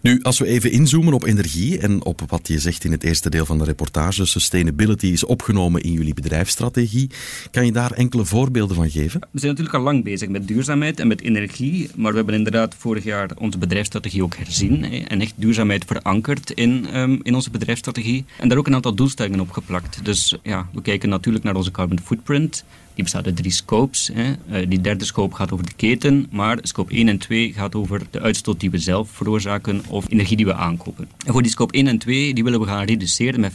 Nu, 0.00 0.20
als 0.22 0.38
we 0.38 0.46
even 0.46 0.70
inzoomen 0.70 1.12
op 1.12 1.24
energie 1.24 1.78
en 1.78 2.04
op 2.04 2.20
wat 2.26 2.48
je 2.48 2.58
zegt 2.58 2.84
in 2.84 2.92
het 2.92 3.04
eerste 3.04 3.30
deel 3.30 3.46
van 3.46 3.58
de 3.58 3.64
reportage, 3.64 4.24
sustainability 4.24 5.06
is 5.06 5.24
opgenomen 5.24 5.82
in 5.82 5.92
jullie 5.92 6.14
bedrijfsstrategie. 6.14 7.10
Kan 7.50 7.66
je 7.66 7.72
daar 7.72 7.92
enkele 7.92 8.24
voorbeelden 8.24 8.76
van 8.76 8.90
geven? 8.90 9.20
We 9.20 9.38
zijn 9.38 9.50
natuurlijk 9.50 9.76
al 9.76 9.82
lang 9.82 10.04
bezig 10.04 10.28
met 10.28 10.48
duurzaamheid 10.48 11.00
en 11.00 11.08
met 11.08 11.20
energie, 11.20 11.90
maar 11.96 12.10
we 12.10 12.16
hebben 12.16 12.34
inderdaad 12.34 12.74
vorig 12.78 13.04
jaar 13.04 13.30
onze 13.38 13.58
bedrijfsstrategie 13.58 14.22
ook 14.22 14.36
herzien 14.36 14.84
en 15.08 15.20
echt 15.20 15.34
duurzaamheid 15.36 15.84
verankerd 15.84 16.50
in, 16.50 16.96
um, 16.96 17.20
in 17.22 17.34
onze 17.34 17.50
bedrijfsstrategie 17.50 18.24
en 18.38 18.48
daar 18.48 18.58
ook 18.58 18.66
een 18.66 18.74
aantal 18.74 18.94
doelstellingen 18.94 19.40
op 19.40 19.50
geplakt. 19.50 20.04
Dus 20.04 20.36
ja, 20.42 20.68
we 20.72 20.82
kijken 20.82 21.08
natuurlijk 21.08 21.44
naar 21.44 21.56
onze 21.56 21.70
carbon 21.70 22.00
footprint. 22.04 22.64
Die 22.98 23.06
bestaat 23.06 23.26
uit 23.26 23.36
drie 23.36 23.52
scopes. 23.52 24.10
Hè. 24.12 24.32
Uh, 24.50 24.68
die 24.68 24.80
derde 24.80 25.04
scope 25.04 25.34
gaat 25.34 25.52
over 25.52 25.66
de 25.66 25.72
keten, 25.76 26.26
maar 26.30 26.58
scope 26.62 26.92
1 26.92 27.08
en 27.08 27.18
2 27.18 27.52
gaat 27.52 27.74
over 27.74 28.02
de 28.10 28.20
uitstoot 28.20 28.60
die 28.60 28.70
we 28.70 28.78
zelf 28.78 29.10
veroorzaken 29.10 29.82
of 29.90 30.04
energie 30.08 30.36
die 30.36 30.46
we 30.46 30.54
aankopen. 30.54 31.08
En 31.26 31.32
voor 31.32 31.42
die 31.42 31.50
scope 31.50 31.72
1 31.72 31.86
en 31.86 31.98
2 31.98 32.34
die 32.34 32.44
willen 32.44 32.60
we 32.60 32.66
gaan 32.66 32.84
reduceren 32.84 33.40
met 33.40 33.52
50% 33.52 33.54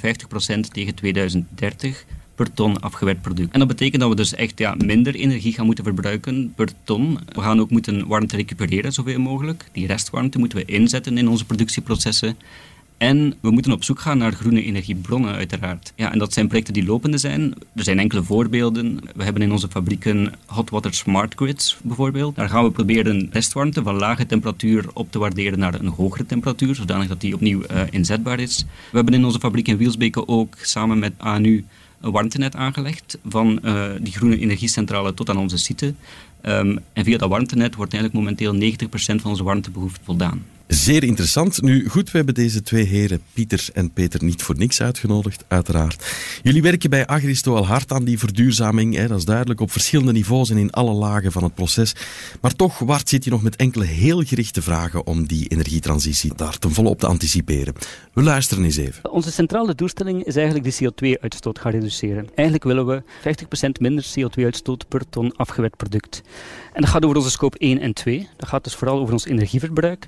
tegen 0.72 0.96
2030 0.96 2.06
per 2.36 2.54
ton 2.54 2.80
afgewerkt 2.80 3.22
product. 3.22 3.52
En 3.52 3.60
dat 3.60 3.68
betekent 3.68 4.02
dat 4.02 4.10
we 4.10 4.16
dus 4.16 4.36
echt 4.36 4.60
ja, 4.60 4.75
minder 4.78 5.16
energie 5.16 5.54
gaan 5.54 5.66
moeten 5.66 5.84
verbruiken 5.84 6.54
per 6.56 6.70
ton. 6.84 7.20
We 7.34 7.42
gaan 7.42 7.60
ook 7.60 7.70
moeten 7.70 8.08
warmte 8.08 8.36
recupereren 8.36 8.92
zoveel 8.92 9.20
mogelijk. 9.20 9.70
Die 9.72 9.88
restwarmte 9.88 10.40
moeten 10.40 10.58
we 10.58 10.66
inzetten 10.66 11.18
in 11.18 11.28
onze 11.28 11.46
productieprocessen. 11.46 12.38
En 13.03 13.33
we 13.41 13.51
moeten 13.51 13.72
op 13.72 13.83
zoek 13.83 14.00
gaan 14.00 14.17
naar 14.17 14.31
groene 14.31 14.63
energiebronnen, 14.63 15.36
uiteraard. 15.36 15.93
Ja, 15.95 16.12
en 16.12 16.19
dat 16.19 16.33
zijn 16.33 16.48
projecten 16.48 16.74
die 16.74 16.86
lopende 16.86 17.17
zijn. 17.17 17.53
Er 17.75 17.83
zijn 17.83 18.00
enkele 18.00 18.24
voorbeelden. 18.24 19.00
We 19.15 19.24
hebben 19.24 19.41
in 19.41 19.51
onze 19.51 19.67
fabrieken 19.69 20.33
hot 20.45 20.69
water 20.69 20.93
smart 20.93 21.33
grids, 21.36 21.77
bijvoorbeeld. 21.81 22.36
Daar 22.36 22.50
gaan 22.50 22.63
we 22.63 22.72
proberen 22.72 23.27
restwarmte 23.31 23.83
van 23.83 23.95
lage 23.95 24.25
temperatuur 24.25 24.86
op 24.93 25.12
te 25.12 25.19
waarderen 25.19 25.60
naar 25.60 25.74
een 25.74 25.88
hogere 25.88 26.25
temperatuur, 26.25 26.75
zodanig 26.75 27.07
dat 27.07 27.22
die 27.22 27.33
opnieuw 27.33 27.62
uh, 27.62 27.81
inzetbaar 27.89 28.39
is. 28.39 28.65
We 28.91 28.95
hebben 28.95 29.13
in 29.13 29.25
onze 29.25 29.39
fabriek 29.39 29.67
in 29.67 29.77
Wielsbeke 29.77 30.27
ook 30.27 30.55
samen 30.62 31.00
met 31.00 31.13
ANU 31.17 31.65
een 32.01 32.12
warmtenet 32.12 32.55
aangelegd 32.55 33.17
van 33.25 33.60
uh, 33.63 33.86
die 34.01 34.13
groene 34.13 34.39
energiecentrale 34.39 35.13
tot 35.13 35.29
aan 35.29 35.38
onze 35.38 35.57
site. 35.57 35.93
Um, 36.45 36.79
en 36.93 37.03
via 37.03 37.17
dat 37.17 37.29
warmtenet 37.29 37.75
wordt 37.75 37.93
eigenlijk 37.93 38.24
momenteel 38.24 38.53
90% 38.55 39.22
van 39.22 39.31
onze 39.31 39.43
warmtebehoefte 39.43 40.03
voldaan. 40.03 40.43
Zeer 40.67 41.03
interessant. 41.03 41.62
Nu 41.62 41.89
goed, 41.89 42.12
we 42.12 42.17
hebben 42.17 42.36
deze 42.36 42.62
twee 42.62 42.84
heren, 42.84 43.22
Pieter 43.34 43.67
en 43.74 43.91
Peter, 43.91 44.24
niet 44.24 44.43
voor 44.43 44.58
niks 44.58 44.82
uitgenodigd, 44.82 45.43
uiteraard. 45.48 46.05
Jullie 46.43 46.62
werken 46.62 46.89
bij 46.89 47.05
Agristo 47.05 47.55
al 47.55 47.65
hard 47.65 47.91
aan 47.91 48.03
die 48.03 48.20
verduurzaming, 48.20 48.96
hè, 48.96 49.08
dat 49.08 49.17
is 49.17 49.25
duidelijk, 49.25 49.60
op 49.60 49.72
verschillende 49.72 50.12
niveaus 50.12 50.50
en 50.50 50.58
in 50.58 50.72
alle 50.72 50.93
lagen 50.93 51.32
van 51.32 51.43
het 51.43 51.55
proces. 51.55 51.96
Maar 52.41 52.55
toch, 52.55 52.79
Wart, 52.79 53.10
zit 53.10 53.24
je 53.24 53.29
nog 53.29 53.41
met 53.43 53.55
enkele 53.55 53.86
heel 53.86 54.22
gerichte 54.24 54.62
vragen 54.62 55.05
om 55.08 55.27
die 55.27 55.48
energietransitie 55.48 56.34
daar 56.36 56.58
ten 56.58 56.72
volle 56.72 56.89
op 56.89 57.00
te 57.00 57.08
anticiperen. 57.08 57.74
We 58.13 58.22
luisteren 58.22 58.63
eens 58.63 58.77
even. 58.77 59.12
Onze 59.12 59.32
centrale 59.32 59.75
doelstelling 59.75 60.24
is 60.24 60.36
eigenlijk 60.36 60.77
de 60.77 60.91
CO2-uitstoot 60.91 61.60
gaan 61.60 61.72
reduceren. 61.72 62.27
Eigenlijk 62.36 62.63
willen 62.63 62.86
we 62.86 63.03
50% 63.03 63.70
minder 63.79 64.05
CO2-uitstoot 64.20 64.88
per 64.88 65.10
ton 65.10 65.36
afgewerkt 65.36 65.77
product. 65.77 66.22
En 66.74 66.82
dat 66.82 66.89
gaat 66.89 67.05
over 67.05 67.17
onze 67.17 67.32
scope 67.32 67.58
1 67.58 67.79
en 67.79 67.93
2. 67.93 68.27
Dat 68.38 68.50
gaat 68.50 68.63
dus 68.63 68.75
vooral 68.75 69.00
over 69.00 69.13
ons 69.13 69.25
energieverbruik. 69.25 70.08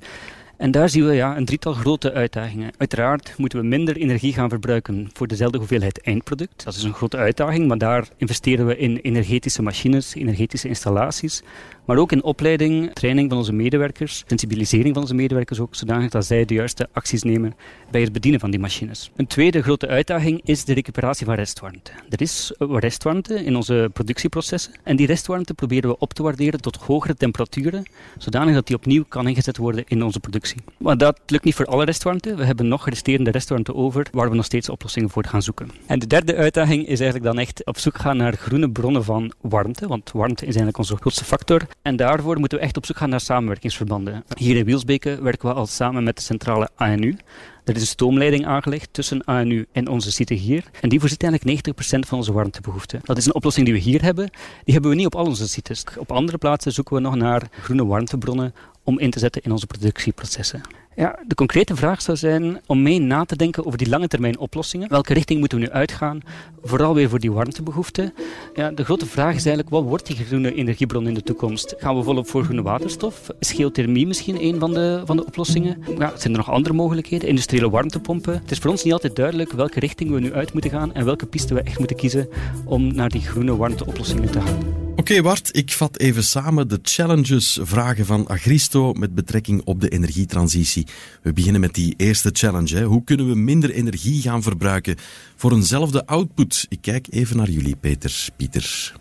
En 0.57 0.71
daar 0.71 0.89
zien 0.89 1.05
we 1.05 1.13
ja, 1.13 1.37
een 1.37 1.45
drietal 1.45 1.73
grote 1.73 2.13
uitdagingen. 2.13 2.71
Uiteraard 2.77 3.33
moeten 3.37 3.59
we 3.59 3.65
minder 3.65 3.97
energie 3.97 4.33
gaan 4.33 4.49
verbruiken 4.49 5.09
voor 5.13 5.27
dezelfde 5.27 5.57
hoeveelheid 5.57 6.01
eindproduct. 6.01 6.63
Dat 6.63 6.75
is 6.75 6.83
een 6.83 6.93
grote 6.93 7.17
uitdaging, 7.17 7.67
maar 7.67 7.77
daar 7.77 8.07
investeren 8.17 8.65
we 8.65 8.77
in 8.77 8.97
energetische 8.97 9.61
machines, 9.61 10.15
energetische 10.15 10.67
installaties. 10.67 11.43
Maar 11.85 11.97
ook 11.97 12.11
in 12.11 12.23
opleiding, 12.23 12.93
training 12.93 13.29
van 13.29 13.37
onze 13.37 13.53
medewerkers, 13.53 14.23
sensibilisering 14.27 14.93
van 14.93 15.01
onze 15.01 15.13
medewerkers 15.13 15.59
ook, 15.59 15.75
zodanig 15.75 16.09
dat 16.09 16.25
zij 16.25 16.45
de 16.45 16.53
juiste 16.53 16.87
acties 16.91 17.23
nemen 17.23 17.55
bij 17.91 18.01
het 18.01 18.11
bedienen 18.11 18.39
van 18.39 18.51
die 18.51 18.59
machines. 18.59 19.11
Een 19.15 19.27
tweede 19.27 19.61
grote 19.61 19.87
uitdaging 19.87 20.41
is 20.43 20.65
de 20.65 20.73
recuperatie 20.73 21.25
van 21.25 21.35
restwarmte. 21.35 21.91
Er 22.09 22.21
is 22.21 22.53
restwarmte 22.57 23.43
in 23.43 23.55
onze 23.55 23.89
productieprocessen 23.93 24.73
en 24.83 24.95
die 24.95 25.07
restwarmte 25.07 25.53
proberen 25.53 25.89
we 25.89 25.97
op 25.97 26.13
te 26.13 26.23
waarderen 26.23 26.61
tot 26.61 26.75
hogere 26.75 27.15
temperaturen, 27.15 27.83
zodanig 28.17 28.53
dat 28.53 28.67
die 28.67 28.75
opnieuw 28.75 29.03
kan 29.07 29.27
ingezet 29.27 29.57
worden 29.57 29.83
in 29.87 30.03
onze 30.03 30.19
productie. 30.19 30.44
Maar 30.77 30.97
dat 30.97 31.19
lukt 31.25 31.43
niet 31.43 31.55
voor 31.55 31.65
alle 31.65 31.85
restwarmte. 31.85 32.35
We 32.35 32.45
hebben 32.45 32.67
nog 32.67 32.89
resterende 32.89 33.31
restwarmte 33.31 33.75
over, 33.75 34.07
waar 34.11 34.29
we 34.29 34.35
nog 34.35 34.45
steeds 34.45 34.69
oplossingen 34.69 35.09
voor 35.09 35.25
gaan 35.25 35.41
zoeken. 35.41 35.71
En 35.85 35.99
de 35.99 36.07
derde 36.07 36.35
uitdaging 36.35 36.87
is 36.87 36.99
eigenlijk 36.99 37.23
dan 37.23 37.39
echt 37.39 37.65
op 37.65 37.77
zoek 37.77 37.97
gaan 37.97 38.17
naar 38.17 38.33
groene 38.33 38.71
bronnen 38.71 39.03
van 39.03 39.33
warmte, 39.41 39.87
want 39.87 40.11
warmte 40.11 40.41
is 40.41 40.55
eigenlijk 40.55 40.77
onze 40.77 40.95
grootste 40.95 41.25
factor. 41.25 41.61
En 41.81 41.95
daarvoor 41.95 42.39
moeten 42.39 42.57
we 42.57 42.63
echt 42.63 42.77
op 42.77 42.85
zoek 42.85 42.97
gaan 42.97 43.09
naar 43.09 43.19
samenwerkingsverbanden. 43.19 44.23
Hier 44.37 44.55
in 44.55 44.65
Wielsbeke 44.65 45.21
werken 45.21 45.49
we 45.49 45.55
al 45.55 45.65
samen 45.65 46.03
met 46.03 46.15
de 46.15 46.21
centrale 46.21 46.69
ANU. 46.75 47.17
Er 47.65 47.75
is 47.75 47.81
een 47.81 47.87
stoomleiding 47.87 48.45
aangelegd 48.45 48.89
tussen 48.91 49.23
ANU 49.23 49.65
en 49.71 49.87
onze 49.87 50.11
site 50.11 50.33
hier. 50.33 50.63
En 50.81 50.89
die 50.89 50.99
voorziet 50.99 51.23
eigenlijk 51.23 51.67
90% 51.67 51.99
van 52.07 52.17
onze 52.17 52.33
warmtebehoefte. 52.33 52.99
Dat 53.03 53.17
is 53.17 53.25
een 53.25 53.33
oplossing 53.33 53.65
die 53.65 53.75
we 53.75 53.81
hier 53.81 54.01
hebben. 54.01 54.29
Die 54.63 54.73
hebben 54.73 54.91
we 54.91 54.97
niet 54.97 55.05
op 55.05 55.15
al 55.15 55.25
onze 55.25 55.47
sites. 55.47 55.83
Op 55.97 56.11
andere 56.11 56.37
plaatsen 56.37 56.71
zoeken 56.71 56.95
we 56.95 57.01
nog 57.01 57.15
naar 57.15 57.47
groene 57.61 57.85
warmtebronnen 57.85 58.53
om 58.85 58.99
in 58.99 59.09
te 59.09 59.19
zetten 59.19 59.41
in 59.41 59.51
onze 59.51 59.67
productieprocessen. 59.67 60.61
Ja, 60.95 61.19
de 61.27 61.35
concrete 61.35 61.75
vraag 61.75 62.01
zou 62.01 62.17
zijn 62.17 62.61
om 62.65 62.81
mee 62.81 62.99
na 62.99 63.25
te 63.25 63.35
denken 63.35 63.65
over 63.65 63.77
die 63.77 63.89
lange 63.89 64.07
termijn 64.07 64.39
oplossingen. 64.39 64.89
Welke 64.89 65.13
richting 65.13 65.39
moeten 65.39 65.57
we 65.57 65.63
nu 65.63 65.71
uitgaan? 65.71 66.21
Vooral 66.63 66.93
weer 66.93 67.09
voor 67.09 67.19
die 67.19 67.31
warmtebehoeften. 67.31 68.13
Ja, 68.53 68.71
de 68.71 68.83
grote 68.83 69.05
vraag 69.05 69.35
is 69.35 69.45
eigenlijk, 69.45 69.69
wat 69.69 69.83
wordt 69.83 70.07
die 70.07 70.15
groene 70.15 70.53
energiebron 70.53 71.07
in 71.07 71.13
de 71.13 71.23
toekomst? 71.23 71.75
Gaan 71.77 71.95
we 71.95 72.03
volop 72.03 72.27
voor 72.27 72.43
groene 72.43 72.61
waterstof? 72.61 73.29
Is 73.39 73.51
geothermie 73.51 74.07
misschien 74.07 74.43
een 74.43 74.59
van 74.59 74.73
de, 74.73 75.01
van 75.05 75.17
de 75.17 75.25
oplossingen? 75.25 75.83
Ja, 75.97 76.11
zijn 76.17 76.33
er 76.33 76.39
nog 76.39 76.51
andere 76.51 76.73
mogelijkheden? 76.73 77.29
Industriële 77.29 77.69
warmtepompen? 77.69 78.33
Het 78.33 78.51
is 78.51 78.57
voor 78.57 78.71
ons 78.71 78.83
niet 78.83 78.93
altijd 78.93 79.15
duidelijk 79.15 79.51
welke 79.51 79.79
richting 79.79 80.11
we 80.11 80.19
nu 80.19 80.33
uit 80.33 80.53
moeten 80.53 80.71
gaan 80.71 80.93
en 80.93 81.05
welke 81.05 81.25
piste 81.25 81.53
we 81.53 81.61
echt 81.61 81.77
moeten 81.77 81.97
kiezen 81.97 82.29
om 82.65 82.93
naar 82.95 83.09
die 83.09 83.21
groene 83.21 83.55
warmteoplossingen 83.55 84.31
te 84.31 84.41
gaan. 84.41 84.84
Oké 84.95 85.21
Bart, 85.21 85.49
ik 85.57 85.71
vat 85.71 85.99
even 85.99 86.23
samen 86.23 86.67
de 86.67 86.79
challenges, 86.81 87.59
vragen 87.61 88.05
van 88.05 88.27
Agristo 88.27 88.93
met 88.93 89.15
betrekking 89.15 89.61
op 89.63 89.81
de 89.81 89.89
energietransitie. 89.89 90.87
We 91.21 91.33
beginnen 91.33 91.61
met 91.61 91.73
die 91.73 91.93
eerste 91.97 92.29
challenge. 92.33 92.75
Hè. 92.75 92.83
Hoe 92.83 93.03
kunnen 93.03 93.29
we 93.29 93.35
minder 93.35 93.71
energie 93.71 94.21
gaan 94.21 94.43
verbruiken 94.43 94.95
voor 95.35 95.51
eenzelfde 95.51 96.05
output? 96.05 96.65
Ik 96.69 96.81
kijk 96.81 97.07
even 97.09 97.37
naar 97.37 97.49
jullie, 97.49 97.75
Peter, 97.75 98.27
Pieter. 98.37 98.93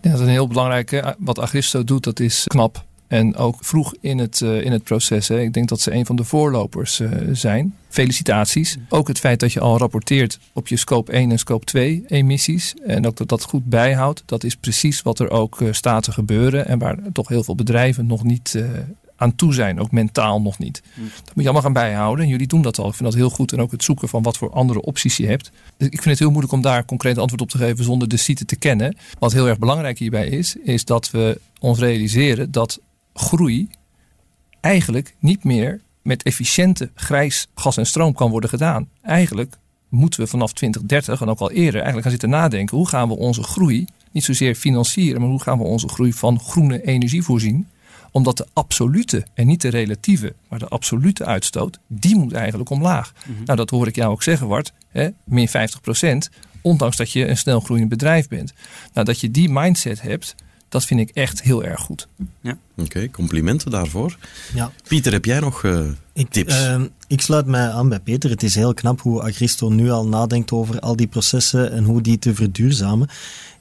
Dat 0.00 0.12
is 0.12 0.20
een 0.20 0.28
heel 0.28 0.46
belangrijke. 0.46 1.16
Wat 1.18 1.38
Agristo 1.38 1.84
doet, 1.84 2.04
dat 2.04 2.20
is 2.20 2.44
knap. 2.46 2.84
En 3.10 3.36
ook 3.36 3.56
vroeg 3.60 3.94
in 4.00 4.18
het, 4.18 4.40
uh, 4.40 4.64
in 4.64 4.72
het 4.72 4.82
proces. 4.82 5.28
Hè. 5.28 5.40
Ik 5.40 5.52
denk 5.52 5.68
dat 5.68 5.80
ze 5.80 5.92
een 5.94 6.06
van 6.06 6.16
de 6.16 6.24
voorlopers 6.24 7.00
uh, 7.00 7.10
zijn. 7.32 7.74
Felicitaties. 7.88 8.76
Ook 8.88 9.08
het 9.08 9.18
feit 9.18 9.40
dat 9.40 9.52
je 9.52 9.60
al 9.60 9.78
rapporteert 9.78 10.38
op 10.52 10.68
je 10.68 10.76
scope 10.76 11.12
1 11.12 11.30
en 11.30 11.38
scope 11.38 11.64
2 11.64 12.04
emissies. 12.06 12.74
En 12.86 13.06
ook 13.06 13.16
dat 13.16 13.28
dat 13.28 13.44
goed 13.44 13.64
bijhoudt. 13.64 14.22
Dat 14.26 14.44
is 14.44 14.56
precies 14.56 15.02
wat 15.02 15.18
er 15.18 15.30
ook 15.30 15.60
uh, 15.60 15.72
staat 15.72 16.02
te 16.02 16.12
gebeuren. 16.12 16.66
En 16.66 16.78
waar 16.78 16.98
toch 17.12 17.28
heel 17.28 17.44
veel 17.44 17.54
bedrijven 17.54 18.06
nog 18.06 18.24
niet 18.24 18.64
aan 19.16 19.34
toe 19.34 19.54
zijn. 19.54 19.80
Ook 19.80 19.90
mentaal 19.90 20.40
nog 20.40 20.58
niet. 20.58 20.82
Dat 20.94 21.34
moet 21.34 21.34
je 21.34 21.42
allemaal 21.42 21.62
gaan 21.62 21.72
bijhouden. 21.72 22.24
En 22.24 22.30
jullie 22.30 22.46
doen 22.46 22.62
dat 22.62 22.78
al. 22.78 22.88
Ik 22.88 22.94
vind 22.94 23.10
dat 23.10 23.18
heel 23.18 23.30
goed. 23.30 23.52
En 23.52 23.60
ook 23.60 23.70
het 23.70 23.84
zoeken 23.84 24.08
van 24.08 24.22
wat 24.22 24.36
voor 24.36 24.50
andere 24.50 24.82
opties 24.82 25.16
je 25.16 25.26
hebt. 25.26 25.50
Dus 25.76 25.88
ik 25.88 26.02
vind 26.02 26.04
het 26.04 26.18
heel 26.18 26.30
moeilijk 26.30 26.52
om 26.52 26.62
daar 26.62 26.84
concreet 26.84 27.18
antwoord 27.18 27.42
op 27.42 27.50
te 27.50 27.58
geven 27.58 27.84
zonder 27.84 28.08
de 28.08 28.16
site 28.16 28.44
te 28.44 28.56
kennen. 28.56 28.96
Wat 29.18 29.32
heel 29.32 29.48
erg 29.48 29.58
belangrijk 29.58 29.98
hierbij 29.98 30.26
is, 30.26 30.56
is 30.64 30.84
dat 30.84 31.10
we 31.10 31.40
ons 31.60 31.78
realiseren 31.78 32.50
dat 32.50 32.80
groei 33.20 33.68
eigenlijk 34.60 35.14
niet 35.18 35.44
meer 35.44 35.80
met 36.02 36.22
efficiënte 36.22 36.90
grijs 36.94 37.48
gas 37.54 37.76
en 37.76 37.86
stroom 37.86 38.12
kan 38.12 38.30
worden 38.30 38.50
gedaan. 38.50 38.88
Eigenlijk 39.02 39.56
moeten 39.88 40.20
we 40.20 40.26
vanaf 40.26 40.52
2030 40.52 41.20
en 41.20 41.28
ook 41.28 41.38
al 41.38 41.50
eerder 41.50 41.74
eigenlijk 41.74 42.02
gaan 42.02 42.10
zitten 42.10 42.30
nadenken 42.30 42.76
hoe 42.76 42.88
gaan 42.88 43.08
we 43.08 43.16
onze 43.16 43.42
groei 43.42 43.86
niet 44.10 44.24
zozeer 44.24 44.54
financieren, 44.54 45.20
maar 45.20 45.30
hoe 45.30 45.42
gaan 45.42 45.58
we 45.58 45.64
onze 45.64 45.88
groei 45.88 46.12
van 46.12 46.40
groene 46.40 46.82
energie 46.86 47.22
voorzien? 47.22 47.68
Omdat 48.12 48.36
de 48.36 48.46
absolute 48.52 49.26
en 49.34 49.46
niet 49.46 49.60
de 49.60 49.68
relatieve, 49.68 50.34
maar 50.48 50.58
de 50.58 50.68
absolute 50.68 51.24
uitstoot, 51.24 51.78
die 51.86 52.16
moet 52.16 52.32
eigenlijk 52.32 52.70
omlaag. 52.70 53.12
Mhm. 53.26 53.44
Nou, 53.44 53.56
dat 53.56 53.70
hoor 53.70 53.86
ik 53.86 53.96
jou 53.96 54.10
ook 54.10 54.22
zeggen, 54.22 54.46
Wart. 54.46 54.72
Hè, 54.88 55.08
min 55.24 55.48
50 55.48 55.80
procent, 55.80 56.30
ondanks 56.60 56.96
dat 56.96 57.12
je 57.12 57.28
een 57.28 57.36
snel 57.36 57.60
groeiend 57.60 57.88
bedrijf 57.88 58.28
bent. 58.28 58.52
Nou, 58.92 59.06
dat 59.06 59.20
je 59.20 59.30
die 59.30 59.48
mindset 59.50 60.02
hebt, 60.02 60.34
dat 60.70 60.84
vind 60.84 61.00
ik 61.00 61.10
echt 61.10 61.42
heel 61.42 61.64
erg 61.64 61.80
goed. 61.80 62.08
Ja. 62.40 62.58
Oké, 62.76 63.10
complimenten 63.10 63.70
daarvoor. 63.70 64.16
Ja. 64.54 64.72
Pieter, 64.88 65.12
heb 65.12 65.24
jij 65.24 65.40
nog 65.40 65.62
uh, 65.62 65.88
ik, 66.12 66.30
tips? 66.30 66.54
Uh, 66.54 66.82
ik 67.06 67.20
sluit 67.20 67.46
mij 67.46 67.68
aan 67.68 67.88
bij 67.88 68.00
Peter. 68.00 68.30
Het 68.30 68.42
is 68.42 68.54
heel 68.54 68.74
knap 68.74 69.00
hoe 69.00 69.22
Agristo 69.22 69.68
nu 69.68 69.90
al 69.90 70.06
nadenkt 70.06 70.52
over 70.52 70.80
al 70.80 70.96
die 70.96 71.06
processen 71.06 71.72
en 71.72 71.84
hoe 71.84 72.02
die 72.02 72.18
te 72.18 72.34
verduurzamen. 72.34 73.08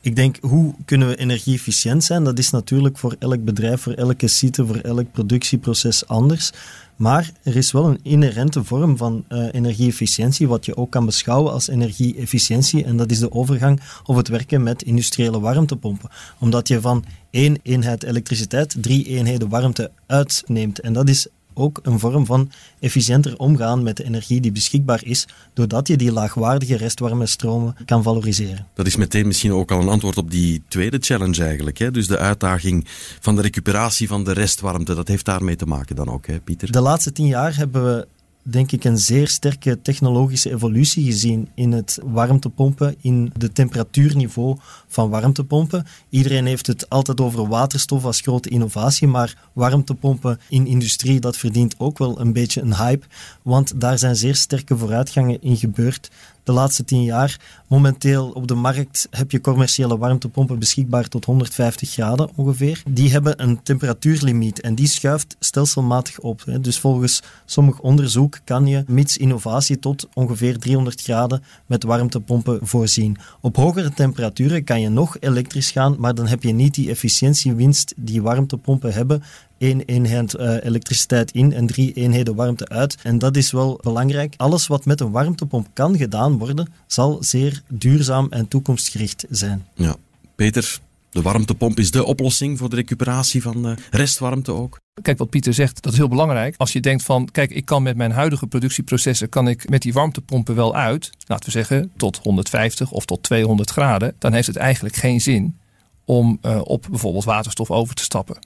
Ik 0.01 0.15
denk, 0.15 0.37
hoe 0.41 0.73
kunnen 0.85 1.07
we 1.07 1.15
energie-efficiënt 1.15 2.03
zijn? 2.03 2.23
Dat 2.23 2.37
is 2.39 2.49
natuurlijk 2.49 2.97
voor 2.97 3.15
elk 3.19 3.43
bedrijf, 3.43 3.81
voor 3.81 3.93
elke 3.93 4.27
site, 4.27 4.65
voor 4.65 4.75
elk 4.75 5.11
productieproces 5.11 6.07
anders. 6.07 6.51
Maar 6.95 7.31
er 7.43 7.55
is 7.55 7.71
wel 7.71 7.85
een 7.85 7.99
inherente 8.03 8.63
vorm 8.63 8.97
van 8.97 9.25
uh, 9.29 9.47
energie-efficiëntie, 9.51 10.47
wat 10.47 10.65
je 10.65 10.77
ook 10.77 10.91
kan 10.91 11.05
beschouwen 11.05 11.51
als 11.51 11.67
energie-efficiëntie. 11.67 12.83
En 12.83 12.97
dat 12.97 13.11
is 13.11 13.19
de 13.19 13.31
overgang 13.31 13.81
of 14.03 14.15
het 14.15 14.27
werken 14.27 14.63
met 14.63 14.81
industriële 14.81 15.39
warmtepompen. 15.39 16.09
Omdat 16.39 16.67
je 16.67 16.81
van 16.81 17.05
één 17.31 17.57
eenheid 17.63 18.03
elektriciteit 18.03 18.75
drie 18.81 19.05
eenheden 19.05 19.49
warmte 19.49 19.91
uitneemt. 20.07 20.79
En 20.79 20.93
dat 20.93 21.09
is 21.09 21.27
ook 21.59 21.79
een 21.83 21.99
vorm 21.99 22.25
van 22.25 22.51
efficiënter 22.79 23.37
omgaan 23.37 23.83
met 23.83 23.97
de 23.97 24.03
energie 24.03 24.41
die 24.41 24.51
beschikbaar 24.51 25.01
is, 25.03 25.27
doordat 25.53 25.87
je 25.87 25.97
die 25.97 26.11
laagwaardige 26.11 26.77
restwarme 26.77 27.25
stromen 27.25 27.75
kan 27.85 28.03
valoriseren. 28.03 28.67
Dat 28.73 28.87
is 28.87 28.95
meteen 28.95 29.27
misschien 29.27 29.53
ook 29.53 29.71
al 29.71 29.81
een 29.81 29.87
antwoord 29.87 30.17
op 30.17 30.31
die 30.31 30.61
tweede 30.67 30.97
challenge 30.99 31.43
eigenlijk. 31.43 31.77
Hè? 31.77 31.91
Dus 31.91 32.07
de 32.07 32.17
uitdaging 32.17 32.85
van 33.19 33.35
de 33.35 33.41
recuperatie 33.41 34.07
van 34.07 34.23
de 34.23 34.33
restwarmte, 34.33 34.95
dat 34.95 35.07
heeft 35.07 35.25
daarmee 35.25 35.55
te 35.55 35.65
maken 35.65 35.95
dan 35.95 36.09
ook, 36.09 36.27
hè, 36.27 36.39
Pieter? 36.39 36.71
De 36.71 36.81
laatste 36.81 37.11
tien 37.11 37.27
jaar 37.27 37.55
hebben 37.55 37.83
we 37.83 38.07
denk 38.51 38.71
ik, 38.71 38.83
een 38.83 38.97
zeer 38.97 39.27
sterke 39.27 39.81
technologische 39.81 40.51
evolutie 40.51 41.05
gezien 41.05 41.49
in 41.53 41.71
het 41.71 41.99
warmtepompen, 42.03 42.95
in 43.01 43.31
de 43.37 43.51
temperatuurniveau 43.51 44.57
van 44.87 45.09
warmtepompen. 45.09 45.85
Iedereen 46.09 46.45
heeft 46.45 46.67
het 46.67 46.89
altijd 46.89 47.21
over 47.21 47.47
waterstof 47.47 48.05
als 48.05 48.21
grote 48.21 48.49
innovatie, 48.49 49.07
maar 49.07 49.49
warmtepompen 49.53 50.39
in 50.49 50.67
industrie, 50.67 51.19
dat 51.19 51.37
verdient 51.37 51.75
ook 51.77 51.97
wel 51.97 52.19
een 52.19 52.33
beetje 52.33 52.61
een 52.61 52.75
hype, 52.75 53.05
want 53.41 53.81
daar 53.81 53.97
zijn 53.97 54.15
zeer 54.15 54.35
sterke 54.35 54.77
vooruitgangen 54.77 55.41
in 55.41 55.57
gebeurd 55.57 56.09
de 56.49 56.55
laatste 56.55 56.83
tien 56.83 57.03
jaar. 57.03 57.39
Momenteel 57.67 58.29
op 58.29 58.47
de 58.47 58.55
markt 58.55 59.07
heb 59.11 59.31
je 59.31 59.41
commerciële 59.41 59.97
warmtepompen 59.97 60.59
beschikbaar 60.59 61.07
tot 61.07 61.25
150 61.25 61.89
graden 61.89 62.29
ongeveer. 62.35 62.81
Die 62.89 63.11
hebben 63.11 63.41
een 63.41 63.63
temperatuurlimiet 63.63 64.61
en 64.61 64.75
die 64.75 64.87
schuift 64.87 65.35
stelselmatig 65.39 66.19
op. 66.19 66.43
Dus 66.61 66.79
volgens 66.79 67.21
sommig 67.45 67.79
onderzoek 67.79 68.39
kan 68.43 68.67
je 68.67 68.83
mits 68.87 69.17
innovatie 69.17 69.79
tot 69.79 70.07
ongeveer 70.13 70.59
300 70.59 71.01
graden 71.01 71.43
met 71.65 71.83
warmtepompen 71.83 72.59
voorzien. 72.61 73.17
Op 73.41 73.55
hogere 73.55 73.93
temperaturen 73.93 74.63
kan 74.63 74.81
je 74.81 74.89
nog 74.89 75.17
elektrisch 75.19 75.71
gaan, 75.71 75.95
maar 75.99 76.15
dan 76.15 76.27
heb 76.27 76.43
je 76.43 76.53
niet 76.53 76.73
die 76.73 76.89
efficiëntiewinst 76.89 77.93
die 77.97 78.21
warmtepompen 78.21 78.93
hebben 78.93 79.23
één 79.59 79.81
eenheid 79.81 80.33
uh, 80.33 80.55
elektriciteit 80.63 81.31
in 81.31 81.53
en 81.53 81.67
drie 81.67 81.93
eenheden 81.93 82.35
warmte 82.35 82.67
uit. 82.67 82.97
En 83.03 83.17
dat 83.17 83.37
is 83.37 83.51
wel 83.51 83.79
belangrijk. 83.81 84.33
Alles 84.37 84.67
wat 84.67 84.85
met 84.85 84.99
een 85.01 85.11
warmtepomp 85.11 85.67
kan 85.73 85.97
gedaan 85.97 86.37
worden, 86.37 86.73
zal 86.87 87.17
zeer 87.19 87.61
duurzaam 87.67 88.27
en 88.29 88.47
toekomstgericht 88.47 89.25
zijn. 89.29 89.65
Ja, 89.73 89.95
Peter, 90.35 90.79
de 91.09 91.21
warmtepomp 91.21 91.79
is 91.79 91.91
de 91.91 92.05
oplossing 92.05 92.57
voor 92.57 92.69
de 92.69 92.75
recuperatie 92.75 93.41
van 93.41 93.77
restwarmte 93.91 94.51
ook. 94.51 94.79
Kijk, 95.01 95.17
wat 95.17 95.29
Pieter 95.29 95.53
zegt, 95.53 95.81
dat 95.83 95.91
is 95.91 95.97
heel 95.97 96.07
belangrijk. 96.07 96.55
Als 96.57 96.73
je 96.73 96.79
denkt 96.79 97.03
van, 97.03 97.29
kijk, 97.31 97.51
ik 97.51 97.65
kan 97.65 97.83
met 97.83 97.95
mijn 97.95 98.11
huidige 98.11 98.47
productieprocessen, 98.47 99.29
kan 99.29 99.47
ik 99.47 99.69
met 99.69 99.81
die 99.81 99.93
warmtepompen 99.93 100.55
wel 100.55 100.75
uit, 100.75 101.09
laten 101.25 101.45
we 101.45 101.51
zeggen, 101.51 101.91
tot 101.97 102.17
150 102.17 102.91
of 102.91 103.05
tot 103.05 103.23
200 103.23 103.69
graden, 103.69 104.15
dan 104.17 104.33
heeft 104.33 104.47
het 104.47 104.55
eigenlijk 104.55 104.95
geen 104.95 105.21
zin 105.21 105.57
om 106.05 106.39
uh, 106.41 106.61
op 106.63 106.85
bijvoorbeeld 106.89 107.23
waterstof 107.23 107.71
over 107.71 107.95
te 107.95 108.03
stappen. 108.03 108.37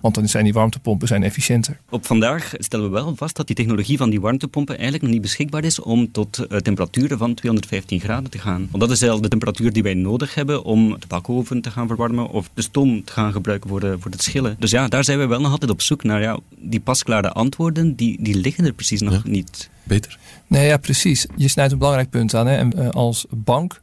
Want 0.00 0.14
dan 0.14 0.28
zijn 0.28 0.44
die 0.44 0.52
warmtepompen 0.52 1.08
zijn 1.08 1.22
efficiënter. 1.22 1.78
Op 1.90 2.06
vandaag 2.06 2.52
stellen 2.58 2.86
we 2.86 2.92
wel 2.92 3.16
vast 3.16 3.36
dat 3.36 3.46
die 3.46 3.56
technologie 3.56 3.96
van 3.96 4.10
die 4.10 4.20
warmtepompen 4.20 4.74
eigenlijk 4.74 5.02
nog 5.02 5.12
niet 5.12 5.22
beschikbaar 5.22 5.64
is 5.64 5.80
om 5.80 6.12
tot 6.12 6.38
uh, 6.38 6.58
temperaturen 6.58 7.18
van 7.18 7.34
215 7.34 8.00
graden 8.00 8.30
te 8.30 8.38
gaan. 8.38 8.68
Want 8.70 8.82
dat 8.82 8.90
is 8.90 9.00
eigenlijk 9.00 9.22
de 9.22 9.38
temperatuur 9.38 9.72
die 9.72 9.82
wij 9.82 9.94
nodig 9.94 10.34
hebben 10.34 10.64
om 10.64 10.96
de 11.00 11.06
bakoven 11.06 11.60
te 11.60 11.70
gaan 11.70 11.86
verwarmen 11.86 12.28
of 12.28 12.50
de 12.54 12.62
stoom 12.62 13.04
te 13.04 13.12
gaan 13.12 13.32
gebruiken 13.32 13.70
voor, 13.70 13.80
de, 13.80 13.96
voor 13.98 14.10
het 14.10 14.22
schillen. 14.22 14.56
Dus 14.58 14.70
ja, 14.70 14.88
daar 14.88 15.04
zijn 15.04 15.18
we 15.18 15.26
wel 15.26 15.40
nog 15.40 15.52
altijd 15.52 15.70
op 15.70 15.82
zoek 15.82 16.02
naar 16.02 16.20
ja, 16.20 16.38
die 16.58 16.80
pasklare 16.80 17.32
antwoorden. 17.32 17.94
Die, 17.94 18.22
die 18.22 18.36
liggen 18.36 18.64
er 18.64 18.72
precies 18.72 19.00
nog 19.00 19.24
niet. 19.24 19.70
Beter? 19.82 20.18
Nee, 20.46 20.66
ja, 20.66 20.76
precies. 20.76 21.26
Je 21.36 21.48
snijdt 21.48 21.72
een 21.72 21.78
belangrijk 21.78 22.10
punt 22.10 22.34
aan. 22.34 22.46
Hè? 22.46 22.56
En 22.56 22.72
uh, 22.78 22.88
als 22.88 23.26
bank 23.30 23.80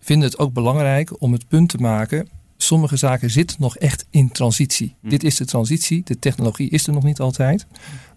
vinden 0.00 0.28
het 0.28 0.38
ook 0.38 0.52
belangrijk 0.52 1.22
om 1.22 1.32
het 1.32 1.48
punt 1.48 1.68
te 1.68 1.78
maken 1.78 2.28
sommige 2.70 2.96
zaken 2.96 3.30
zitten 3.30 3.56
nog 3.60 3.76
echt 3.76 4.06
in 4.10 4.30
transitie. 4.32 4.94
Hm. 5.00 5.08
Dit 5.08 5.24
is 5.24 5.36
de 5.36 5.44
transitie, 5.44 6.02
de 6.04 6.18
technologie 6.18 6.70
is 6.70 6.86
er 6.86 6.92
nog 6.92 7.02
niet 7.02 7.20
altijd. 7.20 7.66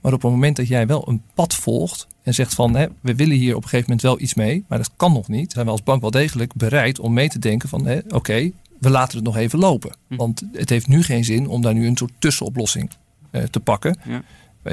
Maar 0.01 0.13
op 0.13 0.21
het 0.21 0.31
moment 0.31 0.55
dat 0.55 0.67
jij 0.67 0.87
wel 0.87 1.07
een 1.07 1.21
pad 1.33 1.53
volgt 1.53 2.07
en 2.23 2.33
zegt 2.33 2.53
van 2.53 2.75
hè, 2.75 2.85
we 3.01 3.15
willen 3.15 3.37
hier 3.37 3.55
op 3.55 3.63
een 3.63 3.69
gegeven 3.69 3.85
moment 3.85 4.01
wel 4.01 4.19
iets 4.19 4.33
mee, 4.33 4.63
maar 4.67 4.77
dat 4.77 4.91
kan 4.95 5.13
nog 5.13 5.27
niet, 5.27 5.51
zijn 5.51 5.65
we 5.65 5.71
als 5.71 5.83
bank 5.83 6.01
wel 6.01 6.11
degelijk 6.11 6.53
bereid 6.53 6.99
om 6.99 7.13
mee 7.13 7.29
te 7.29 7.39
denken 7.39 7.69
van 7.69 8.01
oké, 8.07 8.51
we 8.79 8.89
laten 8.89 9.15
het 9.15 9.25
nog 9.25 9.37
even 9.37 9.59
lopen. 9.59 9.95
Hm. 10.07 10.15
Want 10.15 10.43
het 10.51 10.69
heeft 10.69 10.87
nu 10.87 11.03
geen 11.03 11.23
zin 11.23 11.47
om 11.47 11.61
daar 11.61 11.73
nu 11.73 11.87
een 11.87 11.97
soort 11.97 12.13
tussenoplossing 12.19 12.89
uh, 13.31 13.43
te 13.43 13.59
pakken. 13.59 13.97
Ja. 14.05 14.23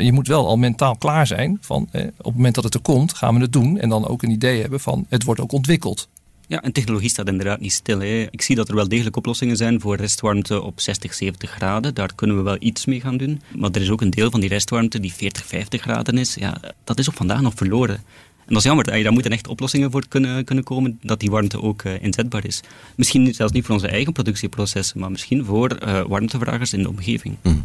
Je 0.00 0.12
moet 0.12 0.26
wel 0.26 0.46
al 0.46 0.56
mentaal 0.56 0.96
klaar 0.96 1.26
zijn 1.26 1.58
van 1.60 1.82
op 1.92 2.24
het 2.24 2.34
moment 2.34 2.54
dat 2.54 2.64
het 2.64 2.74
er 2.74 2.80
komt, 2.80 3.14
gaan 3.14 3.34
we 3.34 3.40
het 3.40 3.52
doen. 3.52 3.78
En 3.78 3.88
dan 3.88 4.06
ook 4.06 4.22
een 4.22 4.30
idee 4.30 4.60
hebben 4.60 4.80
van 4.80 5.06
het 5.08 5.24
wordt 5.24 5.40
ook 5.40 5.52
ontwikkeld. 5.52 6.08
Ja, 6.50 6.62
en 6.62 6.72
technologie 6.72 7.08
staat 7.08 7.28
inderdaad 7.28 7.60
niet 7.60 7.72
stil. 7.72 8.00
Hè. 8.00 8.26
Ik 8.30 8.42
zie 8.42 8.56
dat 8.56 8.68
er 8.68 8.74
wel 8.74 8.88
degelijk 8.88 9.16
oplossingen 9.16 9.56
zijn 9.56 9.80
voor 9.80 9.96
restwarmte 9.96 10.62
op 10.62 10.80
60, 10.80 11.14
70 11.14 11.50
graden. 11.50 11.94
Daar 11.94 12.14
kunnen 12.14 12.36
we 12.36 12.42
wel 12.42 12.56
iets 12.58 12.86
mee 12.86 13.00
gaan 13.00 13.16
doen. 13.16 13.42
Maar 13.56 13.70
er 13.70 13.80
is 13.80 13.90
ook 13.90 14.00
een 14.00 14.10
deel 14.10 14.30
van 14.30 14.40
die 14.40 14.48
restwarmte 14.48 15.00
die 15.00 15.12
40, 15.12 15.46
50 15.46 15.80
graden 15.80 16.18
is. 16.18 16.34
Ja, 16.34 16.60
dat 16.84 16.98
is 16.98 17.08
ook 17.08 17.16
vandaag 17.16 17.40
nog 17.40 17.52
verloren. 17.56 17.94
En 17.94 18.46
dat 18.46 18.56
is 18.56 18.62
jammer. 18.62 19.02
Daar 19.02 19.12
moeten 19.12 19.32
echt 19.32 19.48
oplossingen 19.48 19.90
voor 19.90 20.08
kunnen, 20.08 20.44
kunnen 20.44 20.64
komen 20.64 20.98
dat 21.02 21.20
die 21.20 21.30
warmte 21.30 21.62
ook 21.62 21.82
uh, 21.82 22.02
inzetbaar 22.02 22.46
is. 22.46 22.60
Misschien 22.94 23.34
zelfs 23.34 23.52
niet 23.52 23.64
voor 23.64 23.74
onze 23.74 23.88
eigen 23.88 24.12
productieprocessen, 24.12 25.00
maar 25.00 25.10
misschien 25.10 25.44
voor 25.44 25.78
uh, 25.82 26.00
warmtevragers 26.06 26.72
in 26.72 26.82
de 26.82 26.88
omgeving. 26.88 27.36
Mm. 27.42 27.64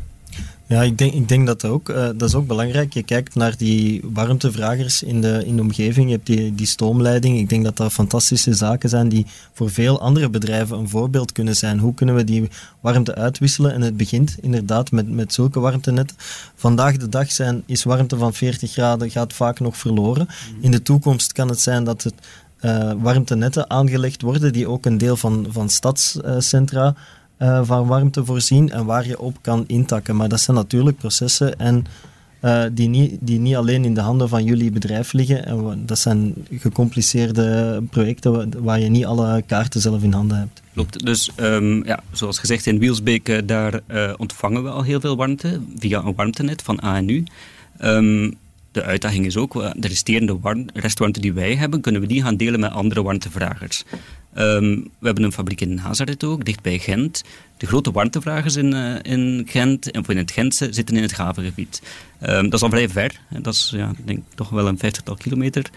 Ja, 0.67 0.81
ik 0.81 0.98
denk, 0.98 1.13
ik 1.13 1.27
denk 1.27 1.48
dat 1.48 1.65
ook, 1.65 1.89
uh, 1.89 1.95
dat 1.95 2.22
is 2.22 2.36
ook 2.36 2.48
belangrijk. 2.48 2.93
Je 2.93 3.03
kijkt 3.03 3.36
naar 3.36 3.57
die 3.57 4.01
warmtevragers 4.13 5.03
in 5.03 5.22
de, 5.22 5.43
in 5.45 5.55
de 5.55 5.62
omgeving. 5.62 6.07
Je 6.07 6.15
hebt 6.15 6.25
die, 6.25 6.55
die 6.55 6.67
stoomleiding. 6.67 7.38
Ik 7.38 7.50
denk 7.50 7.63
dat 7.63 7.77
dat 7.77 7.93
fantastische 7.93 8.53
zaken 8.53 8.89
zijn 8.89 9.10
die 9.10 9.25
voor 9.53 9.69
veel 9.69 10.01
andere 10.01 10.29
bedrijven 10.29 10.77
een 10.77 10.89
voorbeeld 10.89 11.31
kunnen 11.31 11.55
zijn. 11.55 11.79
Hoe 11.79 11.93
kunnen 11.93 12.15
we 12.15 12.24
die 12.24 12.50
warmte 12.79 13.15
uitwisselen? 13.15 13.74
En 13.74 13.81
het 13.81 13.98
begint 13.98 14.36
inderdaad 14.41 14.91
met, 14.91 15.10
met 15.10 15.34
zulke 15.34 15.60
warmtenetten. 15.60 16.17
Vandaag 16.55 16.98
de 16.98 17.10
dag 17.10 17.31
zijn, 17.31 17.63
is 17.65 17.84
warmte 17.84 18.17
van 18.17 18.34
40 18.34 18.72
graden 18.72 19.10
gaat 19.10 19.34
vaak 19.34 19.60
nog 19.60 19.77
verloren. 19.77 20.27
In 20.62 20.72
de 20.72 20.81
toekomst 20.81 21.34
kan 21.34 21.50
het 21.50 21.60
zijn 21.60 21.84
dat 21.84 22.03
het 22.03 22.13
uh, 22.62 22.91
warmtenetten 23.01 23.69
aangelegd 23.69 24.22
worden 24.22 24.53
die 24.53 24.67
ook 24.67 24.86
een 24.86 24.98
deel 24.98 25.17
van, 25.17 25.48
van 25.50 25.69
stadscentra 25.69 26.95
uh, 27.39 27.59
van 27.63 27.87
warmte 27.87 28.25
voorzien 28.25 28.71
en 28.71 28.85
waar 28.85 29.07
je 29.07 29.19
op 29.19 29.37
kan 29.41 29.63
intakken. 29.67 30.15
Maar 30.15 30.29
dat 30.29 30.39
zijn 30.39 30.57
natuurlijk 30.57 30.97
processen 30.97 31.59
en, 31.59 31.85
uh, 32.41 32.63
die, 32.71 32.89
niet, 32.89 33.17
die 33.21 33.39
niet 33.39 33.55
alleen 33.55 33.85
in 33.85 33.93
de 33.93 34.01
handen 34.01 34.29
van 34.29 34.43
jullie 34.43 34.71
bedrijf 34.71 35.13
liggen. 35.13 35.45
En 35.45 35.83
dat 35.85 35.99
zijn 35.99 36.33
gecompliceerde 36.51 37.83
projecten 37.89 38.63
waar 38.63 38.79
je 38.79 38.89
niet 38.89 39.05
alle 39.05 39.41
kaarten 39.41 39.81
zelf 39.81 40.03
in 40.03 40.13
handen 40.13 40.37
hebt. 40.37 40.61
Klopt. 40.73 41.05
Dus 41.05 41.31
um, 41.39 41.85
ja, 41.85 41.99
zoals 42.11 42.39
gezegd 42.39 42.65
in 42.65 42.79
Wielsbeek, 42.79 43.29
uh, 43.29 43.37
daar 43.45 43.81
ontvangen 44.17 44.63
we 44.63 44.69
al 44.69 44.83
heel 44.83 44.99
veel 44.99 45.15
warmte 45.15 45.61
via 45.77 46.03
een 46.03 46.15
warmtenet 46.15 46.61
van 46.61 46.79
ANU. 46.79 47.23
Um, 47.81 48.33
de 48.71 48.83
uitdaging 48.83 49.25
is 49.25 49.37
ook, 49.37 49.53
de 49.53 49.87
resterende 49.87 50.39
warm, 50.39 50.65
restwarmte 50.73 51.19
die 51.19 51.33
wij 51.33 51.55
hebben, 51.55 51.81
kunnen 51.81 52.01
we 52.01 52.07
die 52.07 52.21
gaan 52.21 52.37
delen 52.37 52.59
met 52.59 52.71
andere 52.71 53.03
warmtevragers. 53.03 53.83
Um, 54.37 54.89
we 54.99 55.05
hebben 55.05 55.23
een 55.23 55.31
fabriek 55.31 55.61
in 55.61 55.73
Nazareth 55.73 56.23
ook, 56.23 56.45
dicht 56.45 56.61
bij 56.61 56.79
Gent. 56.79 57.23
De 57.57 57.67
grote 57.67 57.91
warmtevragers 57.91 58.55
in, 58.55 58.73
uh, 58.73 58.95
in 59.01 59.43
Gent, 59.49 59.91
en 59.91 60.03
in 60.07 60.17
het 60.17 60.31
Gentse, 60.31 60.67
zitten 60.71 60.95
in 60.95 61.01
het 61.01 61.13
Gavengebied. 61.13 61.81
Um, 62.21 62.43
dat 62.43 62.53
is 62.53 62.61
al 62.61 62.69
vrij 62.69 62.89
ver. 62.89 63.19
Dat 63.29 63.53
is 63.53 63.71
ja, 63.75 63.91
denk 64.05 64.23
toch 64.35 64.49
wel 64.49 64.67
een 64.67 64.77
vijftigtal 64.77 65.15
kilometer. 65.15 65.69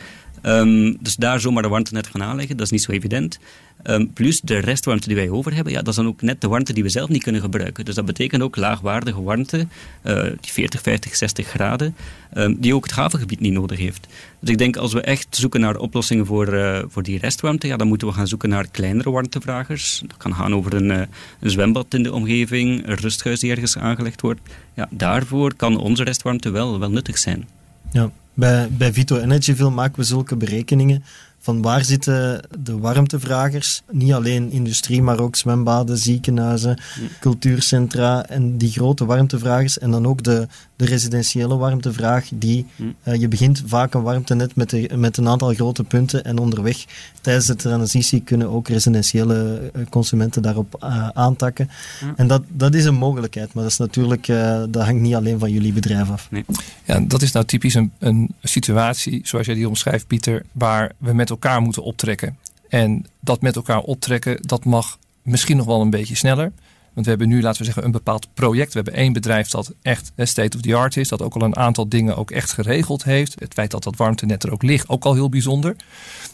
Um, 0.42 0.96
dus 1.00 1.16
daar 1.16 1.40
zomaar 1.40 1.62
de 1.62 1.68
warmtenet 1.68 2.06
gaan 2.06 2.22
aanleggen, 2.22 2.56
dat 2.56 2.66
is 2.66 2.72
niet 2.72 2.82
zo 2.82 2.92
evident. 2.92 3.38
Um, 3.84 4.12
plus 4.12 4.40
de 4.40 4.58
restwarmte 4.58 5.06
die 5.06 5.16
wij 5.16 5.30
over 5.30 5.54
hebben, 5.54 5.72
ja, 5.72 5.78
dat 5.78 5.88
is 5.88 5.94
dan 5.94 6.06
ook 6.06 6.22
net 6.22 6.40
de 6.40 6.48
warmte 6.48 6.72
die 6.72 6.82
we 6.82 6.88
zelf 6.88 7.08
niet 7.08 7.22
kunnen 7.22 7.40
gebruiken. 7.40 7.84
Dus 7.84 7.94
dat 7.94 8.04
betekent 8.04 8.42
ook 8.42 8.56
laagwaardige 8.56 9.22
warmte, 9.22 9.66
uh, 10.04 10.22
die 10.22 10.52
40, 10.52 10.82
50, 10.82 11.16
60 11.16 11.46
graden, 11.46 11.94
um, 12.34 12.56
die 12.60 12.74
ook 12.74 12.84
het 12.84 12.94
havengebied 12.94 13.40
niet 13.40 13.52
nodig 13.52 13.78
heeft. 13.78 14.06
Dus 14.40 14.50
ik 14.50 14.58
denk 14.58 14.76
als 14.76 14.92
we 14.92 15.00
echt 15.00 15.26
zoeken 15.30 15.60
naar 15.60 15.76
oplossingen 15.76 16.26
voor, 16.26 16.54
uh, 16.54 16.78
voor 16.88 17.02
die 17.02 17.18
restwarmte, 17.18 17.66
ja, 17.66 17.76
dan 17.76 17.88
moeten 17.88 18.08
we 18.08 18.14
gaan 18.14 18.26
zoeken 18.26 18.48
naar 18.48 18.68
kleinere 18.70 19.10
warmtevragers. 19.10 20.02
Dat 20.06 20.16
kan 20.16 20.34
gaan 20.34 20.54
over 20.54 20.74
een, 20.74 20.90
uh, 20.90 21.00
een 21.40 21.50
zwembad 21.50 21.94
in 21.94 22.02
de 22.02 22.12
omgeving, 22.12 22.86
een 22.86 22.96
rusthuis 22.96 23.40
die 23.40 23.50
ergens 23.50 23.78
aangelegd 23.78 24.20
wordt. 24.20 24.40
Ja, 24.74 24.88
daarvoor 24.90 25.54
kan 25.54 25.76
onze 25.76 26.04
restwarmte 26.04 26.50
wel, 26.50 26.78
wel 26.78 26.90
nuttig 26.90 27.18
zijn. 27.18 27.48
Ja, 27.92 28.10
bij, 28.38 28.68
bij 28.70 28.92
Vito 28.92 29.18
Energyville 29.18 29.70
maken 29.70 29.98
we 30.00 30.04
zulke 30.04 30.36
berekeningen 30.36 31.04
van 31.48 31.62
waar 31.62 31.84
zitten 31.84 32.40
de 32.58 32.78
warmtevragers? 32.78 33.82
Niet 33.90 34.12
alleen 34.12 34.50
industrie, 34.50 35.02
maar 35.02 35.18
ook 35.20 35.36
zwembaden, 35.36 35.98
ziekenhuizen, 35.98 36.78
cultuurcentra 37.20 38.26
en 38.26 38.58
die 38.58 38.70
grote 38.70 39.04
warmtevragers. 39.04 39.78
En 39.78 39.90
dan 39.90 40.06
ook 40.06 40.22
de, 40.22 40.46
de 40.76 40.84
residentiële 40.84 41.56
warmtevraag. 41.56 42.28
Die, 42.34 42.66
uh, 43.04 43.14
je 43.14 43.28
begint 43.28 43.62
vaak 43.66 43.94
een 43.94 44.02
warmtenet 44.02 44.56
met, 44.56 44.70
de, 44.70 44.90
met 44.96 45.16
een 45.16 45.28
aantal 45.28 45.54
grote 45.54 45.84
punten 45.84 46.24
en 46.24 46.38
onderweg 46.38 46.84
tijdens 47.20 47.46
de 47.46 47.56
transitie 47.56 48.20
kunnen 48.20 48.50
ook 48.50 48.68
residentiële 48.68 49.70
eh, 49.74 49.82
consumenten 49.90 50.42
daarop 50.42 50.78
uh, 50.84 51.08
aantakken. 51.08 51.70
En 52.16 52.26
dat, 52.26 52.42
dat 52.48 52.74
is 52.74 52.84
een 52.84 52.94
mogelijkheid, 52.94 53.52
maar 53.52 53.62
dat 53.62 53.72
is 53.72 53.78
natuurlijk, 53.78 54.28
uh, 54.28 54.62
dat 54.70 54.84
hangt 54.84 55.00
niet 55.00 55.14
alleen 55.14 55.38
van 55.38 55.52
jullie 55.52 55.72
bedrijf 55.72 56.10
af. 56.10 56.30
Nee. 56.30 56.44
Ja, 56.84 57.00
dat 57.00 57.22
is 57.22 57.32
nou 57.32 57.46
typisch 57.46 57.74
een, 57.74 57.92
een 57.98 58.34
situatie, 58.42 59.20
zoals 59.24 59.46
jij 59.46 59.54
die 59.54 59.68
omschrijft, 59.68 60.06
Pieter, 60.06 60.42
waar 60.52 60.92
we 60.98 61.12
met 61.12 61.30
elkaar 61.30 61.37
moeten 61.60 61.82
optrekken. 61.82 62.38
En 62.68 63.06
dat 63.20 63.40
met 63.40 63.56
elkaar 63.56 63.80
optrekken, 63.80 64.38
dat 64.40 64.64
mag 64.64 64.98
misschien 65.22 65.56
nog 65.56 65.66
wel 65.66 65.80
een 65.80 65.90
beetje 65.90 66.16
sneller. 66.16 66.52
Want 66.92 67.10
we 67.10 67.16
hebben 67.18 67.36
nu, 67.36 67.42
laten 67.42 67.58
we 67.58 67.64
zeggen, 67.64 67.84
een 67.84 67.90
bepaald 67.90 68.28
project. 68.34 68.72
We 68.72 68.80
hebben 68.80 69.00
één 69.00 69.12
bedrijf 69.12 69.48
dat 69.48 69.72
echt 69.82 70.12
state 70.16 70.56
of 70.56 70.62
the 70.62 70.74
art 70.74 70.96
is. 70.96 71.08
Dat 71.08 71.22
ook 71.22 71.34
al 71.34 71.42
een 71.42 71.56
aantal 71.56 71.88
dingen 71.88 72.16
ook 72.16 72.30
echt 72.30 72.52
geregeld 72.52 73.04
heeft. 73.04 73.40
Het 73.40 73.54
feit 73.54 73.70
dat 73.70 73.82
dat 73.82 73.96
warmtenet 73.96 74.42
er 74.42 74.52
ook 74.52 74.62
ligt, 74.62 74.88
ook 74.88 75.04
al 75.04 75.14
heel 75.14 75.28
bijzonder. 75.28 75.76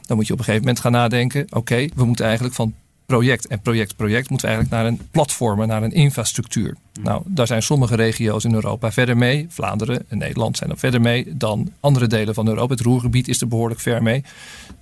Dan 0.06 0.16
moet 0.16 0.26
je 0.26 0.32
op 0.32 0.38
een 0.38 0.44
gegeven 0.44 0.66
moment 0.66 0.84
gaan 0.84 0.92
nadenken. 0.92 1.46
Oké, 1.50 1.88
we 1.94 2.04
moeten 2.04 2.24
eigenlijk 2.24 2.54
van 2.54 2.74
project 3.06 3.46
en 3.46 3.60
project, 3.60 3.96
project 3.96 4.30
moeten 4.30 4.48
we 4.48 4.54
eigenlijk 4.54 4.82
naar 4.82 4.92
een 4.92 5.08
platform, 5.10 5.66
naar 5.66 5.82
een 5.82 5.92
infrastructuur. 5.92 6.76
Nou, 7.02 7.22
daar 7.26 7.46
zijn 7.46 7.62
sommige 7.62 7.96
regio's 7.96 8.44
in 8.44 8.54
Europa 8.54 8.92
verder 8.92 9.16
mee. 9.16 9.46
Vlaanderen 9.48 10.04
en 10.08 10.18
Nederland 10.18 10.56
zijn 10.56 10.70
er 10.70 10.78
verder 10.78 11.00
mee 11.00 11.36
dan 11.36 11.72
andere 11.80 12.06
delen 12.06 12.34
van 12.34 12.48
Europa. 12.48 12.74
Het 12.74 12.82
Roergebied 12.82 13.28
is 13.28 13.40
er 13.40 13.48
behoorlijk 13.48 13.80
ver 13.80 14.02
mee. 14.02 14.24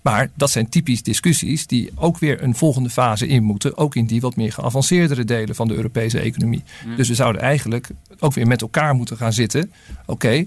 Maar 0.03 0.31
dat 0.35 0.51
zijn 0.51 0.69
typisch 0.69 1.03
discussies 1.03 1.67
die 1.67 1.91
ook 1.95 2.19
weer 2.19 2.43
een 2.43 2.55
volgende 2.55 2.91
fase 2.91 3.27
in 3.27 3.43
moeten. 3.43 3.77
Ook 3.77 3.95
in 3.95 4.07
die 4.07 4.21
wat 4.21 4.37
meer 4.37 4.53
geavanceerdere 4.53 5.25
delen 5.25 5.55
van 5.55 5.69
de 5.69 5.75
Europese 5.75 6.21
economie. 6.21 6.63
Dus 6.97 7.09
we 7.09 7.15
zouden 7.15 7.43
eigenlijk 7.43 7.89
ook 8.19 8.35
weer 8.35 8.47
met 8.47 8.63
elkaar 8.63 8.95
moeten 8.95 9.17
gaan 9.17 9.33
zitten. 9.33 9.73
Oké, 10.07 10.45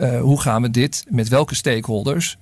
uh, 0.00 0.20
hoe 0.20 0.40
gaan 0.40 0.62
we 0.62 0.70
dit 0.70 1.04
met 1.08 1.28
welke 1.28 1.54
stakeholders 1.54 2.36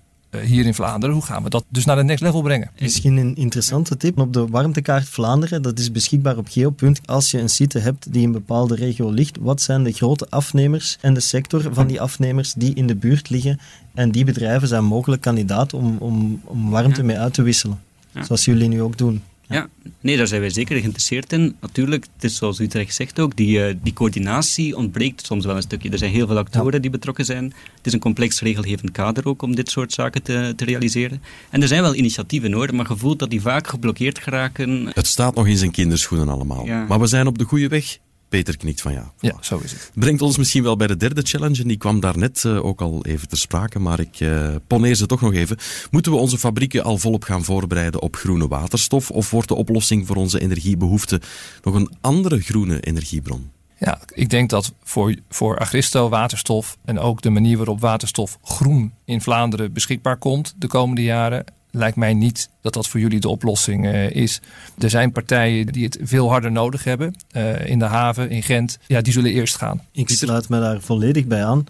hier 0.45 0.67
in 0.67 0.75
Vlaanderen. 0.75 1.15
Hoe 1.15 1.25
gaan 1.25 1.43
we 1.43 1.51
dat 1.51 1.65
dus 1.69 1.85
naar 1.85 1.97
de 1.97 2.05
next 2.05 2.23
level 2.23 2.43
brengen? 2.43 2.71
Misschien 2.81 3.17
een 3.17 3.37
interessante 3.37 3.97
tip. 3.97 4.19
Op 4.19 4.33
de 4.33 4.47
warmtekaart 4.47 5.09
Vlaanderen, 5.09 5.63
dat 5.63 5.79
is 5.79 5.93
beschikbaar 5.93 6.37
op 6.37 6.49
Geopunt. 6.49 7.01
Als 7.05 7.31
je 7.31 7.39
een 7.39 7.49
site 7.49 7.79
hebt 7.79 8.13
die 8.13 8.21
in 8.21 8.27
een 8.27 8.33
bepaalde 8.33 8.75
regio 8.75 9.11
ligt, 9.11 9.37
wat 9.41 9.63
zijn 9.63 9.83
de 9.83 9.93
grote 9.93 10.31
afnemers 10.31 10.99
en 11.01 11.15
de 11.15 11.21
sector 11.21 11.69
van 11.73 11.87
die 11.87 12.01
afnemers 12.01 12.53
die 12.53 12.75
in 12.75 12.87
de 12.87 12.97
buurt 12.97 13.31
liggen? 13.31 13.61
En 13.95 14.11
die 14.11 14.25
bedrijven 14.25 14.69
zijn 14.69 14.85
mogelijk 14.85 15.23
kandidaat 15.23 15.75
om, 15.75 15.97
om, 15.99 16.41
om 16.45 16.71
warmte 16.71 17.03
mee 17.03 17.19
uit 17.19 17.35
te 17.35 17.43
wisselen. 17.43 17.81
Ja. 18.11 18.25
Zoals 18.25 18.45
jullie 18.45 18.69
nu 18.69 18.83
ook 18.83 18.99
doen. 18.99 19.23
Ja, 19.49 19.69
nee, 20.01 20.17
daar 20.17 20.27
zijn 20.27 20.41
wij 20.41 20.51
zeker 20.51 20.77
geïnteresseerd 20.77 21.33
in. 21.33 21.57
Natuurlijk, 21.61 22.07
het 22.15 22.25
is 22.25 22.37
zoals 22.37 22.61
u 22.61 22.67
terecht 22.67 22.95
zegt 22.95 23.21
ook, 23.21 23.37
die, 23.37 23.59
uh, 23.59 23.75
die 23.83 23.93
coördinatie 23.93 24.77
ontbreekt 24.77 25.27
soms 25.27 25.45
wel 25.45 25.57
een 25.57 25.63
stukje. 25.63 25.91
Er 25.91 25.99
zijn 25.99 26.11
heel 26.11 26.27
veel 26.27 26.39
actoren 26.39 26.73
ja. 26.73 26.79
die 26.79 26.91
betrokken 26.91 27.25
zijn. 27.25 27.45
Het 27.77 27.87
is 27.87 27.93
een 27.93 27.99
complex 28.01 28.41
regelgevend 28.41 28.91
kader 28.91 29.27
ook 29.27 29.43
om 29.43 29.55
dit 29.55 29.71
soort 29.71 29.93
zaken 29.93 30.23
te, 30.23 30.53
te 30.57 30.65
realiseren. 30.65 31.23
En 31.51 31.63
er 31.63 31.69
zijn 31.69 31.83
wel 31.83 31.95
initiatieven 31.95 32.53
hoor, 32.53 32.75
maar 32.75 32.87
gevoeld 32.87 33.19
dat 33.19 33.31
die 33.31 33.41
vaak 33.41 33.67
geblokkeerd 33.67 34.19
geraken. 34.19 34.91
Het 34.93 35.07
staat 35.07 35.35
nog 35.35 35.47
in 35.47 35.57
zijn 35.57 35.71
kinderschoenen 35.71 36.29
allemaal. 36.29 36.67
Ja. 36.67 36.85
Maar 36.89 37.01
we 37.01 37.07
zijn 37.07 37.27
op 37.27 37.39
de 37.39 37.45
goede 37.45 37.69
weg. 37.69 37.99
Peter 38.29 38.57
knikt 38.57 38.81
van 38.81 38.93
ja. 38.93 39.13
Ja, 39.21 39.35
zo 39.41 39.59
is 39.59 39.73
het. 39.73 39.91
Brengt 39.95 40.23
ons 40.23 40.37
misschien 40.37 40.63
wel 40.63 40.77
bij 40.77 40.87
de 40.87 40.97
derde 40.97 41.23
challenge. 41.23 41.63
En 41.63 41.69
die 41.69 41.77
kwam 41.77 42.01
daarnet 42.01 42.45
uh, 42.47 42.65
ook 42.65 42.81
al 42.81 43.05
even 43.05 43.29
ter 43.29 43.39
sprake, 43.39 43.79
maar 43.79 44.01
ik 44.01 44.21
uh, 44.21 44.55
poneer 44.67 44.95
ze 44.95 45.07
toch 45.07 45.21
nog 45.21 45.33
even. 45.33 45.57
Moeten 45.91 46.13
we 46.13 46.19
onze 46.19 46.39
fabrieken 46.39 46.85
al 46.85 46.99
volop 46.99 47.25
gaan 47.25 47.45
voorbereiden 47.45 48.03
op 48.03 48.17
groene 48.17 48.49
waterstof? 48.49 49.11
Of 49.11 49.31
wordt 49.31 49.49
de 49.49 49.55
oplossing 49.55 50.07
voor 50.07 50.17
onze 50.17 50.41
energiebehoeften 50.41 51.21
nog 51.63 51.75
een 51.75 51.91
andere 52.01 52.41
groene 52.41 52.81
energiebron? 52.81 53.51
Ja, 53.79 54.01
ik 54.13 54.31
denk 54.31 54.51
dat 54.51 54.73
voor, 54.83 55.15
voor 55.29 55.59
Agristo 55.59 56.09
waterstof 56.09 56.79
en 56.85 56.99
ook 56.99 57.23
de 57.23 57.31
manier 57.31 57.57
waarop 57.57 57.81
waterstof 57.81 58.39
groen 58.43 58.93
in 59.05 59.21
Vlaanderen 59.21 59.73
beschikbaar 59.73 60.17
komt 60.17 60.55
de 60.59 60.67
komende 60.67 61.03
jaren, 61.03 61.45
lijkt 61.77 61.97
mij 61.97 62.15
niet 62.15 62.51
dat 62.61 62.73
dat 62.73 62.89
voor 62.89 63.01
jullie 63.01 63.21
de 63.21 63.29
oplossing 63.29 63.85
uh, 63.85 64.11
is. 64.11 64.41
Er 64.79 64.91
zijn 64.91 65.13
partijen 65.13 65.67
die 65.67 65.85
het 65.85 65.99
veel 66.03 66.29
harder 66.29 66.53
nodig 66.53 66.85
hebben. 66.85 67.15
Uh, 67.33 67.67
in 67.67 67.79
de 67.79 67.85
haven, 67.85 68.31
in 68.31 68.43
Gent. 68.43 68.79
Ja, 68.87 69.01
die 69.01 69.13
zullen 69.13 69.33
eerst 69.33 69.57
gaan. 69.57 69.81
Ik 69.93 70.11
sluit 70.11 70.49
me 70.49 70.61
daar 70.61 70.81
volledig 70.81 71.27
bij 71.27 71.45
aan. 71.45 71.65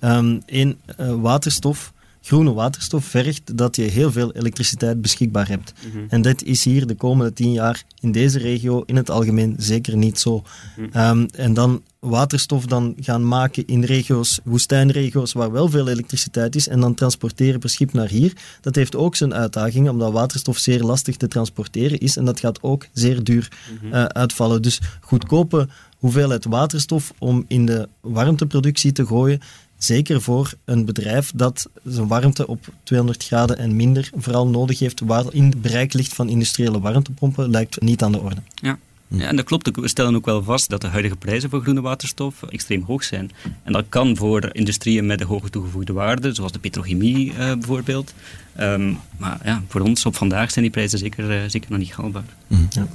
Um, 0.00 0.42
in 0.46 0.78
uh, 1.00 1.14
waterstof 1.14 1.92
groene 2.22 2.52
waterstof 2.52 3.04
vergt 3.04 3.56
dat 3.56 3.76
je 3.76 3.82
heel 3.82 4.12
veel 4.12 4.32
elektriciteit 4.32 5.00
beschikbaar 5.00 5.48
hebt. 5.48 5.72
Mm 5.84 5.90
-hmm. 5.92 6.06
En 6.08 6.22
dit 6.22 6.42
is 6.42 6.64
hier 6.64 6.86
de 6.86 6.94
komende 6.94 7.32
tien 7.32 7.52
jaar 7.52 7.82
in 8.00 8.12
deze 8.12 8.38
regio 8.38 8.82
in 8.86 8.96
het 8.96 9.10
algemeen 9.10 9.54
zeker 9.58 9.96
niet 9.96 10.18
zo. 10.18 10.42
Mm 10.76 10.88
-hmm. 10.90 11.18
um, 11.18 11.28
en 11.34 11.54
dan 11.54 11.82
waterstof 12.08 12.66
dan 12.66 12.94
gaan 13.00 13.28
maken 13.28 13.66
in 13.66 13.84
regio's, 13.84 14.40
woestijnregio's 14.44 15.32
waar 15.32 15.52
wel 15.52 15.68
veel 15.68 15.88
elektriciteit 15.88 16.56
is 16.56 16.68
en 16.68 16.80
dan 16.80 16.94
transporteren 16.94 17.60
per 17.60 17.70
schip 17.70 17.92
naar 17.92 18.08
hier. 18.08 18.32
Dat 18.60 18.74
heeft 18.74 18.96
ook 18.96 19.16
zijn 19.16 19.34
uitdagingen, 19.34 19.92
omdat 19.92 20.12
waterstof 20.12 20.58
zeer 20.58 20.82
lastig 20.82 21.16
te 21.16 21.28
transporteren 21.28 21.98
is 21.98 22.16
en 22.16 22.24
dat 22.24 22.40
gaat 22.40 22.62
ook 22.62 22.86
zeer 22.92 23.24
duur 23.24 23.48
-hmm. 23.80 23.92
uh, 23.92 24.04
uitvallen. 24.04 24.62
Dus 24.62 24.80
goedkope 25.00 25.68
hoeveelheid 25.98 26.44
waterstof 26.44 27.12
om 27.18 27.44
in 27.48 27.66
de 27.66 27.88
warmteproductie 28.00 28.92
te 28.92 29.06
gooien, 29.06 29.40
Zeker 29.76 30.20
voor 30.20 30.52
een 30.64 30.84
bedrijf 30.84 31.32
dat 31.34 31.68
zijn 31.84 32.08
warmte 32.08 32.46
op 32.46 32.68
200 32.82 33.24
graden 33.24 33.58
en 33.58 33.76
minder 33.76 34.10
vooral 34.14 34.46
nodig 34.46 34.78
heeft, 34.78 35.00
waar 35.00 35.24
in 35.30 35.44
het 35.44 35.62
bereik 35.62 35.92
ligt 35.92 36.14
van 36.14 36.28
industriële 36.28 36.80
warmtepompen, 36.80 37.50
lijkt 37.50 37.80
niet 37.80 38.02
aan 38.02 38.12
de 38.12 38.20
orde. 38.20 38.42
Ja. 38.54 38.78
Ja, 39.12 39.26
en 39.26 39.36
dat 39.36 39.44
klopt. 39.44 39.76
We 39.76 39.88
stellen 39.88 40.14
ook 40.14 40.24
wel 40.24 40.42
vast 40.42 40.68
dat 40.68 40.80
de 40.80 40.86
huidige 40.86 41.16
prijzen 41.16 41.50
voor 41.50 41.60
groene 41.60 41.80
waterstof 41.80 42.42
extreem 42.42 42.82
hoog 42.82 43.04
zijn. 43.04 43.30
En 43.62 43.72
dat 43.72 43.84
kan 43.88 44.16
voor 44.16 44.48
industrieën 44.52 45.06
met 45.06 45.20
een 45.20 45.26
hoge 45.26 45.50
toegevoegde 45.50 45.92
waarde, 45.92 46.34
zoals 46.34 46.52
de 46.52 46.58
petrochemie 46.58 47.30
uh, 47.30 47.36
bijvoorbeeld. 47.36 48.14
Um, 48.60 48.98
maar 49.16 49.40
ja, 49.44 49.62
voor 49.68 49.80
ons 49.80 50.06
op 50.06 50.16
vandaag 50.16 50.50
zijn 50.50 50.64
die 50.64 50.74
prijzen 50.74 50.98
zeker, 50.98 51.30
uh, 51.30 51.48
zeker 51.48 51.70
nog 51.70 51.78
niet 51.78 51.92
haalbaar. 51.92 52.24
Mm. 52.46 52.68
Ja. 52.70 52.86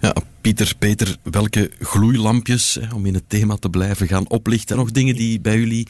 Ja, 0.00 0.14
Pieter, 0.40 0.72
Peter, 0.78 1.16
welke 1.22 1.70
gloeilampjes, 1.80 2.78
om 2.94 3.06
in 3.06 3.14
het 3.14 3.24
thema 3.26 3.56
te 3.56 3.68
blijven, 3.68 4.06
gaan 4.06 4.28
oplichten? 4.28 4.76
Nog 4.76 4.90
dingen 4.90 5.14
die 5.14 5.40
bij 5.40 5.58
jullie 5.58 5.88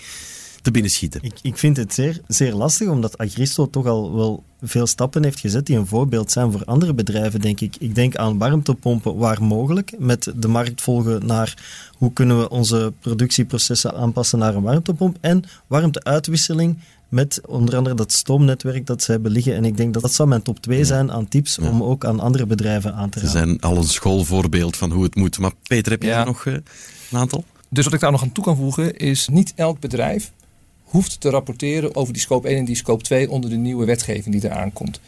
te 0.66 0.72
binnen 0.72 0.90
schieten? 0.90 1.20
Ik, 1.22 1.38
ik 1.42 1.58
vind 1.58 1.76
het 1.76 1.94
zeer, 1.94 2.20
zeer 2.26 2.54
lastig, 2.54 2.88
omdat 2.88 3.18
Agristo 3.18 3.70
toch 3.70 3.86
al 3.86 4.14
wel 4.14 4.44
veel 4.62 4.86
stappen 4.86 5.22
heeft 5.22 5.40
gezet 5.40 5.66
die 5.66 5.76
een 5.76 5.86
voorbeeld 5.86 6.32
zijn 6.32 6.52
voor 6.52 6.64
andere 6.64 6.94
bedrijven, 6.94 7.40
denk 7.40 7.60
ik. 7.60 7.76
Ik 7.78 7.94
denk 7.94 8.16
aan 8.16 8.38
warmtepompen 8.38 9.16
waar 9.16 9.42
mogelijk, 9.42 9.92
met 9.98 10.32
de 10.36 10.48
markt 10.48 10.82
volgen 10.82 11.26
naar 11.26 11.54
hoe 11.96 12.12
kunnen 12.12 12.38
we 12.38 12.48
onze 12.48 12.92
productieprocessen 13.00 13.94
aanpassen 13.94 14.38
naar 14.38 14.54
een 14.54 14.62
warmtepomp 14.62 15.16
en 15.20 15.44
warmteuitwisseling 15.66 16.78
met 17.08 17.40
onder 17.46 17.76
andere 17.76 17.94
dat 17.94 18.12
stoomnetwerk 18.12 18.86
dat 18.86 19.02
ze 19.02 19.10
hebben 19.10 19.30
liggen. 19.30 19.54
En 19.54 19.64
ik 19.64 19.76
denk 19.76 19.92
dat 19.92 20.02
dat 20.02 20.12
zou 20.12 20.28
mijn 20.28 20.42
top 20.42 20.60
2 20.60 20.84
zijn 20.84 21.12
aan 21.12 21.28
tips 21.28 21.58
ja. 21.60 21.68
om 21.68 21.82
ook 21.82 22.04
aan 22.04 22.20
andere 22.20 22.46
bedrijven 22.46 22.94
aan 22.94 23.10
te 23.10 23.18
raden. 23.18 23.32
Ze 23.32 23.38
zijn 23.38 23.60
al 23.60 23.76
een 23.76 23.84
schoolvoorbeeld 23.84 24.76
van 24.76 24.92
hoe 24.92 25.04
het 25.04 25.14
moet. 25.14 25.38
Maar 25.38 25.52
Peter, 25.62 25.92
heb 25.92 26.02
jij 26.02 26.12
ja. 26.12 26.24
nog 26.24 26.44
uh, 26.44 26.54
een 26.54 27.18
aantal? 27.18 27.44
Dus 27.68 27.84
wat 27.84 27.94
ik 27.94 28.00
daar 28.00 28.10
nog 28.10 28.22
aan 28.22 28.32
toe 28.32 28.44
kan 28.44 28.56
voegen 28.56 28.96
is 28.96 29.28
niet 29.28 29.52
elk 29.56 29.80
bedrijf 29.80 30.32
hoeft 30.86 31.20
te 31.20 31.30
rapporteren 31.30 31.94
over 31.96 32.12
die 32.12 32.22
scope 32.22 32.48
1 32.48 32.58
en 32.58 32.64
die 32.64 32.76
scope 32.76 33.02
2 33.02 33.30
onder 33.30 33.50
de 33.50 33.56
nieuwe 33.56 33.84
wetgeving 33.84 34.34
die 34.40 34.50
eraan 34.50 34.72
komt. 34.72 35.00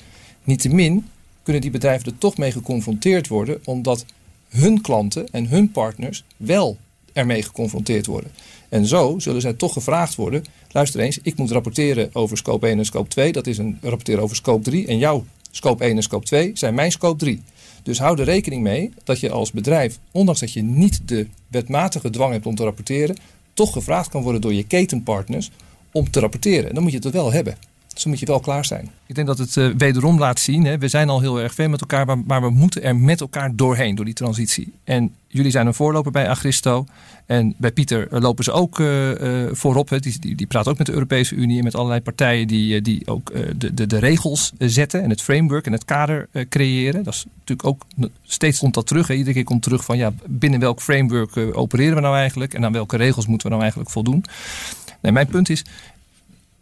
Niettemin 0.44 1.06
kunnen 1.42 1.62
die 1.62 1.70
bedrijven 1.70 2.12
er 2.12 2.18
toch 2.18 2.36
mee 2.36 2.52
geconfronteerd 2.52 3.28
worden 3.28 3.60
omdat 3.64 4.04
hun 4.48 4.80
klanten 4.80 5.28
en 5.30 5.48
hun 5.48 5.70
partners 5.70 6.24
wel 6.36 6.76
ermee 7.12 7.42
geconfronteerd 7.42 8.06
worden. 8.06 8.30
En 8.68 8.86
zo 8.86 9.18
zullen 9.18 9.40
zij 9.40 9.52
toch 9.52 9.72
gevraagd 9.72 10.14
worden: 10.14 10.44
luister 10.70 11.00
eens, 11.00 11.18
ik 11.22 11.36
moet 11.36 11.50
rapporteren 11.50 12.10
over 12.12 12.36
scope 12.36 12.66
1 12.66 12.78
en 12.78 12.84
scope 12.84 13.08
2. 13.08 13.32
Dat 13.32 13.46
is 13.46 13.58
een 13.58 13.78
rapporteren 13.82 14.22
over 14.22 14.36
scope 14.36 14.62
3. 14.62 14.86
En 14.86 14.98
jouw 14.98 15.24
scope 15.50 15.84
1 15.84 15.96
en 15.96 16.02
scope 16.02 16.24
2 16.24 16.50
zijn 16.54 16.74
mijn 16.74 16.92
scope 16.92 17.18
3. 17.18 17.42
Dus 17.82 17.98
hou 17.98 18.18
er 18.18 18.24
rekening 18.24 18.62
mee 18.62 18.92
dat 19.04 19.20
je 19.20 19.30
als 19.30 19.52
bedrijf, 19.52 19.98
ondanks 20.10 20.40
dat 20.40 20.52
je 20.52 20.62
niet 20.62 21.00
de 21.04 21.26
wetmatige 21.48 22.10
dwang 22.10 22.32
hebt 22.32 22.46
om 22.46 22.54
te 22.54 22.64
rapporteren, 22.64 23.16
toch 23.54 23.72
gevraagd 23.72 24.08
kan 24.08 24.22
worden 24.22 24.40
door 24.40 24.54
je 24.54 24.66
ketenpartners 24.66 25.50
om 25.92 26.10
te 26.10 26.20
rapporteren. 26.20 26.68
En 26.68 26.74
dan 26.74 26.82
moet 26.82 26.92
je 26.92 26.98
het 26.98 27.10
wel 27.10 27.32
hebben. 27.32 27.56
Dus 27.98 28.06
dan 28.06 28.16
moet 28.16 28.26
je 28.26 28.32
wel 28.32 28.40
klaar 28.40 28.64
zijn. 28.64 28.90
Ik 29.06 29.14
denk 29.14 29.26
dat 29.26 29.38
het 29.38 29.56
uh, 29.56 29.68
wederom 29.76 30.18
laat 30.18 30.40
zien. 30.40 30.64
Hè, 30.64 30.78
we 30.78 30.88
zijn 30.88 31.08
al 31.08 31.20
heel 31.20 31.40
erg 31.40 31.54
ver 31.54 31.70
met 31.70 31.80
elkaar, 31.80 32.18
maar, 32.18 32.42
we 32.42 32.50
moeten 32.50 32.82
er 32.82 32.96
met 32.96 33.20
elkaar 33.20 33.56
doorheen, 33.56 33.94
door 33.94 34.04
die 34.04 34.14
transitie. 34.14 34.72
En 34.84 35.14
jullie 35.28 35.50
zijn 35.50 35.66
een 35.66 35.74
voorloper 35.74 36.12
bij 36.12 36.28
Agristo. 36.28 36.86
En 37.26 37.54
bij 37.56 37.72
Pieter 37.72 38.06
lopen 38.10 38.44
ze 38.44 38.52
ook 38.52 38.78
uh, 38.78 39.10
voorop. 39.52 39.88
Hè. 39.88 40.00
Die, 40.00 40.18
die, 40.18 40.36
die 40.36 40.46
praten 40.46 40.70
ook 40.70 40.78
met 40.78 40.86
de 40.86 40.92
Europese 40.92 41.34
Unie 41.34 41.58
en 41.58 41.64
met 41.64 41.74
allerlei 41.74 42.00
partijen 42.00 42.46
die, 42.46 42.82
die 42.82 43.06
ook 43.06 43.32
de, 43.56 43.74
de, 43.74 43.86
de 43.86 43.98
regels 43.98 44.52
zetten 44.58 45.02
en 45.02 45.10
het 45.10 45.22
framework 45.22 45.66
en 45.66 45.72
het 45.72 45.84
kader 45.84 46.28
creëren. 46.48 47.02
Dat 47.04 47.14
is 47.14 47.24
natuurlijk 47.38 47.68
ook 47.68 47.86
steeds 48.22 48.58
komt 48.58 48.74
dat 48.74 48.86
terug. 48.86 49.06
Hè. 49.06 49.14
Iedere 49.14 49.34
keer 49.34 49.44
komt 49.44 49.62
terug 49.62 49.84
van 49.84 49.96
ja, 49.96 50.12
binnen 50.26 50.60
welk 50.60 50.80
framework 50.80 51.36
opereren 51.56 51.94
we 51.94 52.00
nou 52.00 52.16
eigenlijk 52.16 52.54
en 52.54 52.64
aan 52.64 52.72
welke 52.72 52.96
regels 52.96 53.26
moeten 53.26 53.46
we 53.46 53.52
nou 53.52 53.62
eigenlijk 53.62 53.92
voldoen. 53.92 54.24
Nee, 55.00 55.12
mijn 55.12 55.26
punt 55.26 55.48
is, 55.48 55.64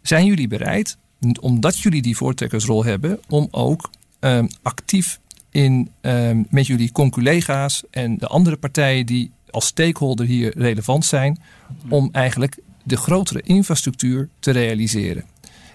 zijn 0.01 0.25
jullie 0.25 0.47
bereid 0.47 0.97
omdat 1.39 1.79
jullie 1.79 2.01
die 2.01 2.17
voortrekkersrol 2.17 2.85
hebben, 2.85 3.19
om 3.29 3.47
ook 3.51 3.89
um, 4.19 4.47
actief 4.61 5.19
in, 5.51 5.91
um, 6.01 6.47
met 6.49 6.67
jullie 6.67 6.91
conculega's 6.91 7.83
en 7.91 8.17
de 8.17 8.27
andere 8.27 8.57
partijen 8.57 9.05
die 9.05 9.31
als 9.49 9.65
stakeholder 9.65 10.25
hier 10.25 10.57
relevant 10.57 11.05
zijn, 11.05 11.41
om 11.89 12.09
eigenlijk 12.11 12.57
de 12.83 12.97
grotere 12.97 13.41
infrastructuur 13.41 14.29
te 14.39 14.51
realiseren. 14.51 15.23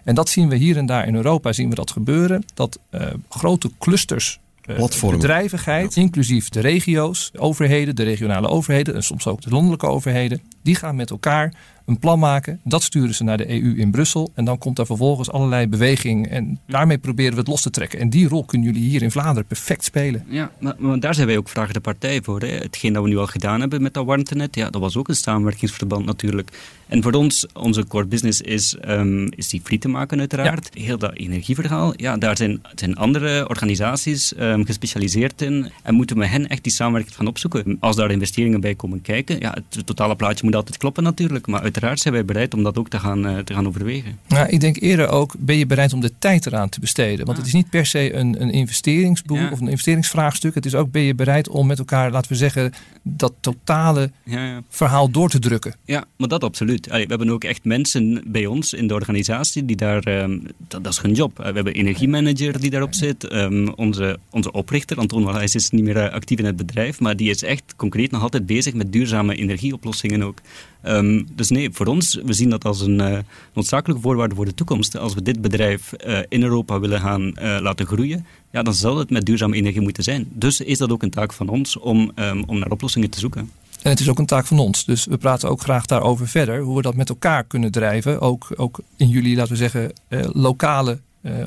En 0.04 0.14
dat 0.14 0.28
zien 0.28 0.48
we 0.48 0.56
hier 0.56 0.76
en 0.76 0.86
daar 0.86 1.06
in 1.06 1.14
Europa 1.14 1.52
zien 1.52 1.68
we 1.68 1.74
dat 1.74 1.90
gebeuren. 1.90 2.44
Dat 2.54 2.78
uh, 2.90 3.06
grote 3.28 3.70
clusters 3.78 4.40
uh, 4.66 5.10
bedrijvigheid, 5.10 5.96
inclusief 5.96 6.48
de 6.48 6.60
regio's, 6.60 7.30
de 7.32 7.38
overheden, 7.38 7.96
de 7.96 8.02
regionale 8.02 8.48
overheden 8.48 8.94
en 8.94 9.02
soms 9.02 9.26
ook 9.26 9.40
de 9.40 9.50
landelijke 9.50 9.86
overheden, 9.86 10.42
die 10.62 10.74
gaan 10.74 10.96
met 10.96 11.10
elkaar 11.10 11.54
een 11.86 11.98
plan 11.98 12.18
maken. 12.18 12.60
Dat 12.64 12.82
sturen 12.82 13.14
ze 13.14 13.24
naar 13.24 13.36
de 13.36 13.50
EU 13.50 13.76
in 13.76 13.90
Brussel. 13.90 14.30
En 14.34 14.44
dan 14.44 14.58
komt 14.58 14.76
daar 14.76 14.86
vervolgens 14.86 15.30
allerlei 15.30 15.66
beweging. 15.66 16.28
En 16.28 16.60
daarmee 16.66 16.98
proberen 16.98 17.32
we 17.32 17.38
het 17.38 17.48
los 17.48 17.62
te 17.62 17.70
trekken. 17.70 17.98
En 17.98 18.10
die 18.10 18.28
rol 18.28 18.44
kunnen 18.44 18.72
jullie 18.72 18.88
hier 18.88 19.02
in 19.02 19.10
Vlaanderen 19.10 19.46
perfect 19.46 19.84
spelen. 19.84 20.24
Ja, 20.28 20.50
maar, 20.60 20.74
maar 20.78 21.00
daar 21.00 21.14
zijn 21.14 21.26
wij 21.26 21.36
ook 21.36 21.48
vragen 21.48 21.74
de 21.74 21.80
partij 21.80 22.22
voor. 22.22 22.40
Hè. 22.40 22.46
Hetgeen 22.46 22.92
dat 22.92 23.02
we 23.02 23.08
nu 23.08 23.18
al 23.18 23.26
gedaan 23.26 23.60
hebben 23.60 23.82
met 23.82 23.94
dat 23.94 24.04
warmtenet, 24.04 24.54
ja, 24.54 24.70
dat 24.70 24.80
was 24.80 24.96
ook 24.96 25.08
een 25.08 25.14
samenwerkingsverband 25.14 26.04
natuurlijk. 26.04 26.50
En 26.88 27.02
voor 27.02 27.12
ons, 27.12 27.46
onze 27.52 27.86
core 27.86 28.06
business 28.06 28.40
is, 28.40 28.76
um, 28.88 29.28
is 29.32 29.48
die 29.48 29.60
frieten 29.64 29.90
maken 29.90 30.18
uiteraard. 30.18 30.68
Ja. 30.72 30.82
Heel 30.82 30.98
dat 30.98 31.14
energieverhaal, 31.14 31.92
ja, 31.96 32.16
daar 32.16 32.36
zijn, 32.36 32.62
zijn 32.74 32.96
andere 32.96 33.48
organisaties 33.48 34.32
um, 34.38 34.64
gespecialiseerd 34.66 35.42
in. 35.42 35.70
En 35.82 35.94
moeten 35.94 36.18
we 36.18 36.26
hen 36.26 36.48
echt 36.48 36.62
die 36.62 36.72
samenwerking 36.72 37.16
gaan 37.16 37.26
opzoeken. 37.26 37.76
Als 37.80 37.96
daar 37.96 38.10
investeringen 38.10 38.60
bij 38.60 38.74
komen 38.74 39.02
kijken, 39.02 39.40
ja, 39.40 39.56
het 39.70 39.86
totale 39.86 40.16
plaatje 40.16 40.44
moet 40.44 40.54
altijd 40.54 40.76
kloppen 40.76 41.02
natuurlijk. 41.02 41.46
Maar 41.46 41.60
uiteraard 41.60 41.81
zijn 41.94 42.14
wij 42.14 42.24
bereid 42.24 42.54
om 42.54 42.62
dat 42.62 42.78
ook 42.78 42.88
te 42.88 42.98
gaan, 42.98 43.26
uh, 43.26 43.38
te 43.38 43.54
gaan 43.54 43.66
overwegen. 43.66 44.18
Nou, 44.28 44.48
ik 44.48 44.60
denk 44.60 44.80
eerder 44.80 45.08
ook, 45.08 45.34
ben 45.38 45.56
je 45.56 45.66
bereid 45.66 45.92
om 45.92 46.00
de 46.00 46.12
tijd 46.18 46.46
eraan 46.46 46.68
te 46.68 46.80
besteden? 46.80 47.26
Want 47.26 47.30
ah. 47.30 47.36
het 47.36 47.46
is 47.46 47.52
niet 47.52 47.70
per 47.70 47.86
se 47.86 48.14
een, 48.14 48.42
een 48.42 48.50
investeringsboel 48.50 49.36
ja. 49.36 49.50
of 49.50 49.60
een 49.60 49.68
investeringsvraagstuk. 49.68 50.54
Het 50.54 50.66
is 50.66 50.74
ook, 50.74 50.90
ben 50.90 51.02
je 51.02 51.14
bereid 51.14 51.48
om 51.48 51.66
met 51.66 51.78
elkaar, 51.78 52.10
laten 52.10 52.32
we 52.32 52.36
zeggen, 52.36 52.72
dat 53.02 53.32
totale 53.40 54.10
ja, 54.24 54.44
ja. 54.46 54.62
verhaal 54.68 55.10
door 55.10 55.28
te 55.28 55.38
drukken? 55.38 55.74
Ja, 55.84 56.04
maar 56.16 56.28
dat 56.28 56.44
absoluut. 56.44 56.90
Allee, 56.90 57.02
we 57.02 57.08
hebben 57.08 57.30
ook 57.30 57.44
echt 57.44 57.64
mensen 57.64 58.22
bij 58.26 58.46
ons 58.46 58.72
in 58.72 58.86
de 58.86 58.94
organisatie 58.94 59.64
die 59.64 59.76
daar, 59.76 60.22
um, 60.22 60.42
dat, 60.68 60.84
dat, 60.84 60.92
is 60.92 60.98
hun 60.98 61.12
job. 61.12 61.36
We 61.36 61.42
hebben 61.42 61.74
energiemanager 61.74 62.60
die 62.60 62.70
daarop 62.70 62.94
zit. 62.94 63.32
Um, 63.32 63.68
onze, 63.68 64.18
onze 64.30 64.52
oprichter, 64.52 64.96
Anton 64.96 65.24
Wallijs, 65.24 65.54
is 65.54 65.70
niet 65.70 65.84
meer 65.84 65.96
uh, 65.96 66.12
actief 66.12 66.38
in 66.38 66.44
het 66.44 66.56
bedrijf, 66.56 67.00
maar 67.00 67.16
die 67.16 67.30
is 67.30 67.42
echt 67.42 67.74
concreet 67.76 68.10
nog 68.10 68.22
altijd 68.22 68.46
bezig 68.46 68.74
met 68.74 68.92
duurzame 68.92 69.34
energieoplossingen 69.34 70.22
ook. 70.22 70.38
Um, 70.86 71.26
dus 71.34 71.50
nee, 71.50 71.70
voor 71.72 71.86
ons, 71.86 72.20
we 72.24 72.32
zien 72.32 72.50
dat 72.50 72.64
als 72.64 72.80
een 72.80 72.98
uh, 73.00 73.18
noodzakelijke 73.54 74.02
voorwaarde 74.02 74.34
voor 74.34 74.44
de 74.44 74.54
toekomst. 74.54 74.96
Als 74.96 75.14
we 75.14 75.22
dit 75.22 75.40
bedrijf 75.40 75.92
uh, 76.06 76.18
in 76.28 76.42
Europa 76.42 76.80
willen 76.80 77.00
gaan 77.00 77.22
uh, 77.22 77.58
laten 77.60 77.86
groeien, 77.86 78.26
ja, 78.50 78.62
dan 78.62 78.74
zal 78.74 78.98
het 78.98 79.10
met 79.10 79.26
duurzame 79.26 79.56
energie 79.56 79.80
moeten 79.80 80.02
zijn. 80.02 80.28
Dus 80.32 80.60
is 80.60 80.78
dat 80.78 80.90
ook 80.90 81.02
een 81.02 81.10
taak 81.10 81.32
van 81.32 81.48
ons 81.48 81.78
om, 81.78 82.12
um, 82.16 82.44
om 82.46 82.58
naar 82.58 82.70
oplossingen 82.70 83.10
te 83.10 83.18
zoeken. 83.18 83.50
En 83.82 83.90
het 83.90 84.00
is 84.00 84.08
ook 84.08 84.18
een 84.18 84.26
taak 84.26 84.46
van 84.46 84.58
ons. 84.58 84.84
Dus 84.84 85.04
we 85.04 85.16
praten 85.16 85.48
ook 85.48 85.60
graag 85.60 85.86
daarover 85.86 86.28
verder. 86.28 86.60
Hoe 86.60 86.76
we 86.76 86.82
dat 86.82 86.94
met 86.94 87.08
elkaar 87.08 87.44
kunnen 87.44 87.70
drijven. 87.70 88.20
Ook, 88.20 88.48
ook 88.56 88.80
in 88.96 89.08
jullie, 89.08 89.36
laten 89.36 89.52
we 89.52 89.58
zeggen, 89.58 89.92
lokale 90.32 90.98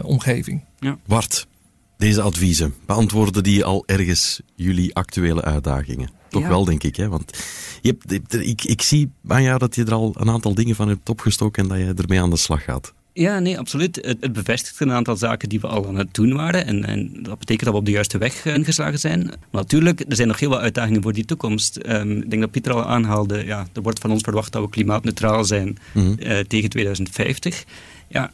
omgeving. 0.01 0.61
Ja. 0.79 0.97
Bart, 1.05 1.47
deze 1.97 2.21
adviezen, 2.21 2.73
beantwoorden 2.85 3.43
die 3.43 3.65
al 3.65 3.83
ergens 3.85 4.41
jullie 4.55 4.95
actuele 4.95 5.41
uitdagingen? 5.41 6.09
Toch 6.29 6.41
ja. 6.41 6.49
wel, 6.49 6.65
denk 6.65 6.83
ik. 6.83 6.95
Hè? 6.95 7.09
Want 7.09 7.37
je 7.81 7.97
hebt, 8.07 8.33
ik, 8.33 8.63
ik 8.63 8.81
zie 8.81 9.11
aan 9.27 9.43
jou 9.43 9.59
dat 9.59 9.75
je 9.75 9.85
er 9.85 9.93
al 9.93 10.15
een 10.17 10.29
aantal 10.29 10.53
dingen 10.53 10.75
van 10.75 10.87
hebt 10.87 11.09
opgestoken 11.09 11.63
en 11.63 11.69
dat 11.69 11.77
je 11.77 12.03
ermee 12.03 12.21
aan 12.21 12.29
de 12.29 12.37
slag 12.37 12.63
gaat. 12.63 12.93
Ja, 13.17 13.39
nee, 13.39 13.59
absoluut. 13.59 13.95
Het, 13.95 14.17
het, 14.19 14.33
bevestigt 14.33 14.79
een 14.79 14.91
aantal 14.91 15.15
zaken 15.15 15.49
die 15.49 15.59
we 15.59 15.67
al 15.67 15.87
aan 15.87 15.95
het 15.95 16.13
doen 16.13 16.33
waren. 16.33 16.65
En, 16.65 16.85
en 16.85 17.09
dat 17.13 17.39
betekent 17.39 17.65
dat 17.65 17.73
we 17.73 17.79
op 17.79 17.85
de 17.85 17.91
juiste 17.91 18.17
weg 18.17 18.45
uh, 18.45 18.55
ingeslagen 18.55 18.99
zijn. 18.99 19.23
Maar 19.25 19.61
natuurlijk, 19.61 19.99
er 20.07 20.15
zijn 20.15 20.27
nog 20.27 20.39
heel 20.39 20.49
wat 20.49 20.59
uitdagingen 20.59 21.01
voor 21.01 21.13
die 21.13 21.25
toekomst. 21.25 21.79
Um, 21.87 22.21
ik 22.21 22.29
denk 22.29 22.41
dat 22.41 22.51
Pieter 22.51 22.73
al 22.73 22.85
aanhaalde, 22.85 23.45
ja, 23.45 23.67
er 23.73 23.81
wordt 23.81 23.99
van 23.99 24.11
ons 24.11 24.21
verwacht 24.21 24.51
dat 24.51 24.61
we 24.61 24.69
klimaatneutraal 24.69 25.45
zijn 25.45 25.67
mm 25.67 25.77
-hmm. 25.91 26.15
uh, 26.19 26.39
tegen 26.39 26.69
2050. 26.69 27.63
Ja, 28.07 28.31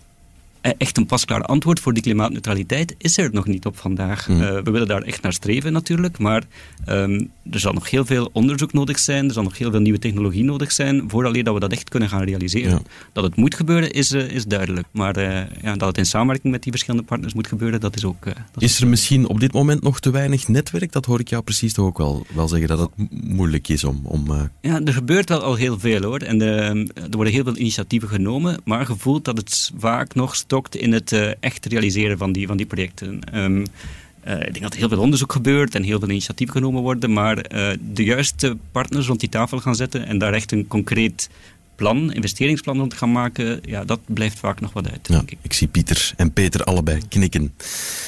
echt 0.62 0.98
een 0.98 1.06
pasklaar 1.06 1.42
antwoord 1.42 1.80
voor 1.80 1.94
die 1.94 2.04
klimaatneutraliteit 2.04 2.96
is 2.98 3.18
er 3.18 3.30
nog 3.32 3.46
niet 3.46 3.66
op 3.66 3.78
vandaag. 3.78 4.28
Mm. 4.28 4.42
Uh, 4.42 4.50
we 4.50 4.72
willen 4.72 4.88
daar 4.88 5.02
echt 5.02 5.22
naar 5.22 5.34
streven 5.34 5.74
natuurlijk, 5.74 6.18
maar 6.18 6.44
um, 6.88 7.32
er 7.52 7.60
zal 7.60 7.74
nog 7.74 7.90
heel 7.90 8.06
veel 8.06 8.30
onderzoek 8.34 8.74
nodig 8.74 9.00
zijn, 9.00 9.28
er 9.28 9.34
zal 9.34 9.44
nog 9.44 9.58
heel 9.58 9.72
veel 9.72 9.80
nieuwe 9.80 10.00
technologie 10.00 10.44
nodig 10.44 10.72
zijn, 10.72 11.04
voordat 11.08 11.46
dat 11.46 11.54
we 11.54 11.60
dat 11.60 11.72
echt 11.72 11.90
kunnen 11.90 12.10
gaan 12.10 12.24
realiseren. 12.24 12.72
Ja. 12.72 12.82
Dat 13.14 13.24
het 13.24 13.36
moet 13.36 13.56
gebeuren 13.56 13.92
is, 13.92 14.12
uh, 14.12 14.30
is 14.30 14.46
duidelijk, 14.46 14.88
maar 14.92 15.18
uh, 15.18 15.40
ja, 15.62 15.76
dat 15.76 15.88
het 15.88 15.98
in 15.98 16.06
samenwerking 16.06 16.54
met 16.54 16.64
die 16.64 16.72
verschillende 16.72 17.08
partners 17.08 17.34
moet 17.34 17.48
gebeuren, 17.48 17.80
dat 17.80 17.96
is 17.96 18.06
ook... 18.06 18.26
Dat 18.26 18.64
is 18.64 18.82
er 18.82 18.88
misschien 18.88 19.28
op 19.28 19.40
dit 19.40 19.54
moment 19.54 19.82
nog 19.82 20.00
te 20.00 20.12
weinig 20.12 20.48
netwerk? 20.48 20.92
Dat 20.92 21.06
hoor 21.06 21.20
ik 21.20 21.30
jou 21.30 21.44
precies 21.44 21.74
toch 21.74 21.86
ook 21.86 21.98
wel, 21.98 22.26
wel 22.34 22.48
zeggen, 22.48 22.68
dat 22.68 22.80
het 22.80 22.90
moeilijk 23.24 23.68
is 23.68 23.84
om... 23.84 24.02
om 24.04 24.50
Ja, 24.62 24.82
er 24.86 24.94
gebeurt 24.94 25.30
wel 25.30 25.42
al 25.42 25.56
heel 25.56 25.80
veel 25.80 26.02
hoor, 26.02 26.20
en 26.20 26.42
er 26.42 26.86
worden 27.12 27.34
heel 27.34 27.44
veel 27.44 27.58
initiatieven 27.58 28.10
genomen, 28.10 28.62
maar 28.64 28.86
gevoeld 28.86 29.26
dat 29.26 29.38
het 29.38 29.72
vaak 29.78 30.16
nog 30.16 30.36
in 30.76 30.92
het 30.92 31.12
uh, 31.12 31.32
echt 31.40 31.66
realiseren 31.66 32.18
van 32.18 32.32
die, 32.32 32.48
van 32.48 32.58
die 32.58 32.66
projecten. 32.66 33.20
Um, 33.34 33.66
uh, 34.28 34.34
ik 34.34 34.52
denk 34.52 34.62
dat 34.62 34.74
er 34.74 34.80
heel 34.80 34.90
veel 34.90 35.00
onderzoek 35.00 35.32
gebeurt 35.32 35.76
en 35.76 35.84
heel 35.84 36.00
veel 36.00 36.10
initiatieven 36.10 36.56
genomen 36.56 36.82
worden, 36.82 37.14
maar 37.14 37.38
uh, 37.38 37.70
de 37.94 38.04
juiste 38.04 38.58
partners 38.72 39.08
rond 39.08 39.20
die 39.20 39.30
tafel 39.30 39.60
gaan 39.60 39.76
zetten 39.76 40.06
en 40.08 40.18
daar 40.18 40.34
echt 40.34 40.52
een 40.52 40.68
concreet 40.68 41.30
plan, 41.76 42.14
investeringsplan 42.14 42.78
rond 42.78 42.94
gaan 42.94 43.12
maken, 43.12 43.60
ja, 43.66 43.86
dat 43.86 44.00
blijft 44.06 44.40
vaak 44.40 44.60
nog 44.62 44.74
wat 44.74 44.90
uit, 44.90 45.08
ja, 45.08 45.16
denk 45.16 45.32
ik. 45.32 45.38
Ik 45.42 45.54
zie 45.54 45.68
Pieter 45.68 46.14
en 46.18 46.34
Peter 46.34 46.64
allebei 46.64 47.02
knikken. 47.10 47.54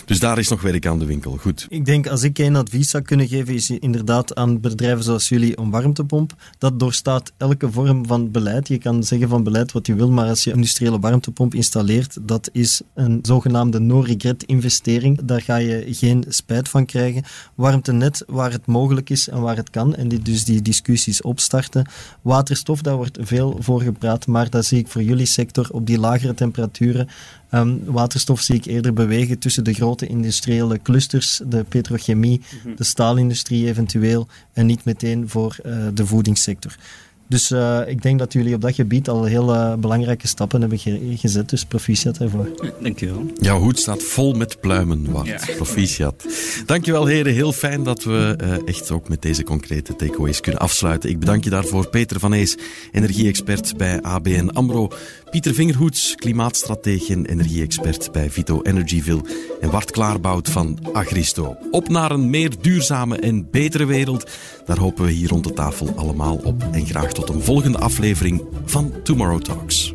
Dus 0.06 0.20
daar 0.20 0.40
is 0.40 0.48
nog 0.48 0.62
werk 0.62 0.86
aan 0.86 1.00
de 1.00 1.06
winkel. 1.06 1.38
Goed. 1.38 1.66
Ik 1.70 1.86
denk, 1.86 2.08
als 2.08 2.24
ik 2.24 2.40
één 2.40 2.56
advies 2.56 2.90
zou 2.90 3.04
kunnen 3.04 3.28
geven, 3.28 3.54
is 3.54 3.70
inderdaad 3.70 4.36
aan 4.36 4.60
bedrijven 4.60 5.04
zoals 5.04 5.30
jullie 5.30 5.60
een 5.60 5.70
warmtepomp. 5.70 6.34
Dat 6.58 6.80
doorstaat 6.80 7.32
elke 7.38 7.72
vorm 7.72 8.06
van 8.08 8.32
beleid. 8.32 8.68
Je 8.68 8.78
kan 8.78 9.04
zeggen 9.04 9.30
van 9.30 9.44
beleid 9.44 9.72
wat 9.72 9.88
je 9.88 9.96
wil, 9.96 10.12
maar 10.12 10.28
als 10.28 10.44
je 10.44 10.50
een 10.50 10.56
industriële 10.56 11.00
warmtepomp 11.00 11.54
installeert, 11.54 12.18
dat 12.22 12.50
is 12.52 12.82
een 12.94 13.20
zogenaamde 13.22 13.80
no-regret 13.80 14.44
investering. 14.44 15.22
Daar 15.24 15.42
ga 15.42 15.56
je 15.56 15.86
geen 15.90 16.26
spijt 16.28 16.70
van 16.70 16.86
krijgen. 16.86 17.24
Warmtenet 17.56 18.24
waar 18.28 18.52
het 18.52 18.66
mogelijk 18.66 19.10
is 19.10 19.30
en 19.30 19.42
waar 19.42 19.56
het 19.56 19.70
kan. 19.70 19.96
En 19.96 20.08
die, 20.08 20.20
dus 20.20 20.46
die 20.46 20.62
discussies 20.62 21.22
opstarten. 21.22 21.88
Waterstof, 22.22 22.82
daar 22.82 22.96
wordt 22.96 23.18
veel 23.22 23.53
voor 23.60 23.82
gepraat, 23.82 24.28
maar 24.28 24.50
dat 24.50 24.66
zie 24.66 24.78
ik 24.78 24.88
voor 24.88 25.04
jullie 25.04 25.26
sector 25.26 25.70
op 25.72 25.88
die 25.88 26.00
lagere 26.00 26.34
temperaturen. 26.34 27.08
Um, 27.52 27.82
waterstof 27.86 28.42
zie 28.42 28.56
ik 28.56 28.66
eerder 28.66 28.94
bewegen 28.94 29.40
tussen 29.40 29.64
de 29.64 29.74
grote 29.74 30.08
industriële 30.08 30.82
clusters, 30.82 31.42
de 31.46 31.64
petrochemie, 31.64 32.42
mm-hmm. 32.54 32.76
de 32.76 32.84
staalindustrie 32.84 33.68
eventueel, 33.68 34.28
en 34.54 34.66
niet 34.66 34.86
meteen 34.86 35.30
voor 35.30 35.58
uh, 35.66 35.88
de 35.94 36.06
voedingssector. 36.06 36.76
Dus 37.34 37.52
uh, 37.52 37.80
ik 37.86 38.02
denk 38.02 38.20
dat 38.20 38.34
jullie 38.34 38.56
op 38.56 38.62
dat 38.62 38.76
gebied 38.76 39.10
al 39.10 39.24
heel 39.24 39.54
uh, 39.54 39.74
belangrijke 39.74 40.28
stappen 40.28 40.60
hebben 40.60 40.80
ge 40.80 41.14
gezet. 41.16 41.50
Dus 41.50 41.66
proficiat 41.66 42.18
daarvoor. 42.18 42.48
Dankjewel. 42.82 43.26
Jouw 43.40 43.60
hoed 43.60 43.80
staat 43.80 44.04
vol 44.04 44.34
met 44.34 44.60
pluimen, 44.60 45.12
Wart. 45.12 45.28
Ja. 45.28 45.40
Proficiat. 45.56 46.26
Dankjewel 46.66 47.06
heren. 47.06 47.34
Heel 47.34 47.52
fijn 47.52 47.84
dat 47.84 48.04
we 48.04 48.38
uh, 48.44 48.68
echt 48.68 48.92
ook 48.92 49.10
met 49.10 49.22
deze 49.22 49.44
concrete 49.44 49.96
takeaways 49.96 50.40
kunnen 50.40 50.62
afsluiten. 50.62 51.10
Ik 51.10 51.20
bedank 51.20 51.44
je 51.44 51.50
daarvoor 51.50 51.90
Peter 51.90 52.20
van 52.20 52.34
Ees, 52.34 52.58
energie-expert 52.92 53.78
bij 53.78 54.02
ABN 54.02 54.50
AMRO. 54.54 54.92
Pieter 55.34 55.54
Vingerhoets, 55.54 56.16
klimaatstratege 56.16 57.14
en 57.14 57.26
energie-expert 57.26 58.12
bij 58.12 58.30
Vito 58.30 58.62
Energyville. 58.62 59.22
En 59.62 59.72
Wart 59.72 59.92
Klaarbout 59.92 60.50
van 60.50 60.78
Agristo. 60.92 61.58
Op 61.72 61.90
naar 61.90 62.12
een 62.12 62.30
meer 62.30 62.52
duurzame 62.62 63.18
en 63.18 63.50
betere 63.52 63.86
wereld. 63.86 64.32
Daar 64.66 64.78
hopen 64.78 65.06
we 65.06 65.12
hier 65.12 65.30
rond 65.30 65.44
de 65.44 65.54
tafel 65.54 65.94
allemaal 65.96 66.36
op. 66.36 66.64
En 66.72 66.86
graag 66.86 67.14
tot 67.14 67.30
een 67.30 67.42
volgende 67.42 67.78
aflevering 67.78 68.42
van 68.66 68.94
Tomorrow 69.04 69.42
Talks. 69.42 69.94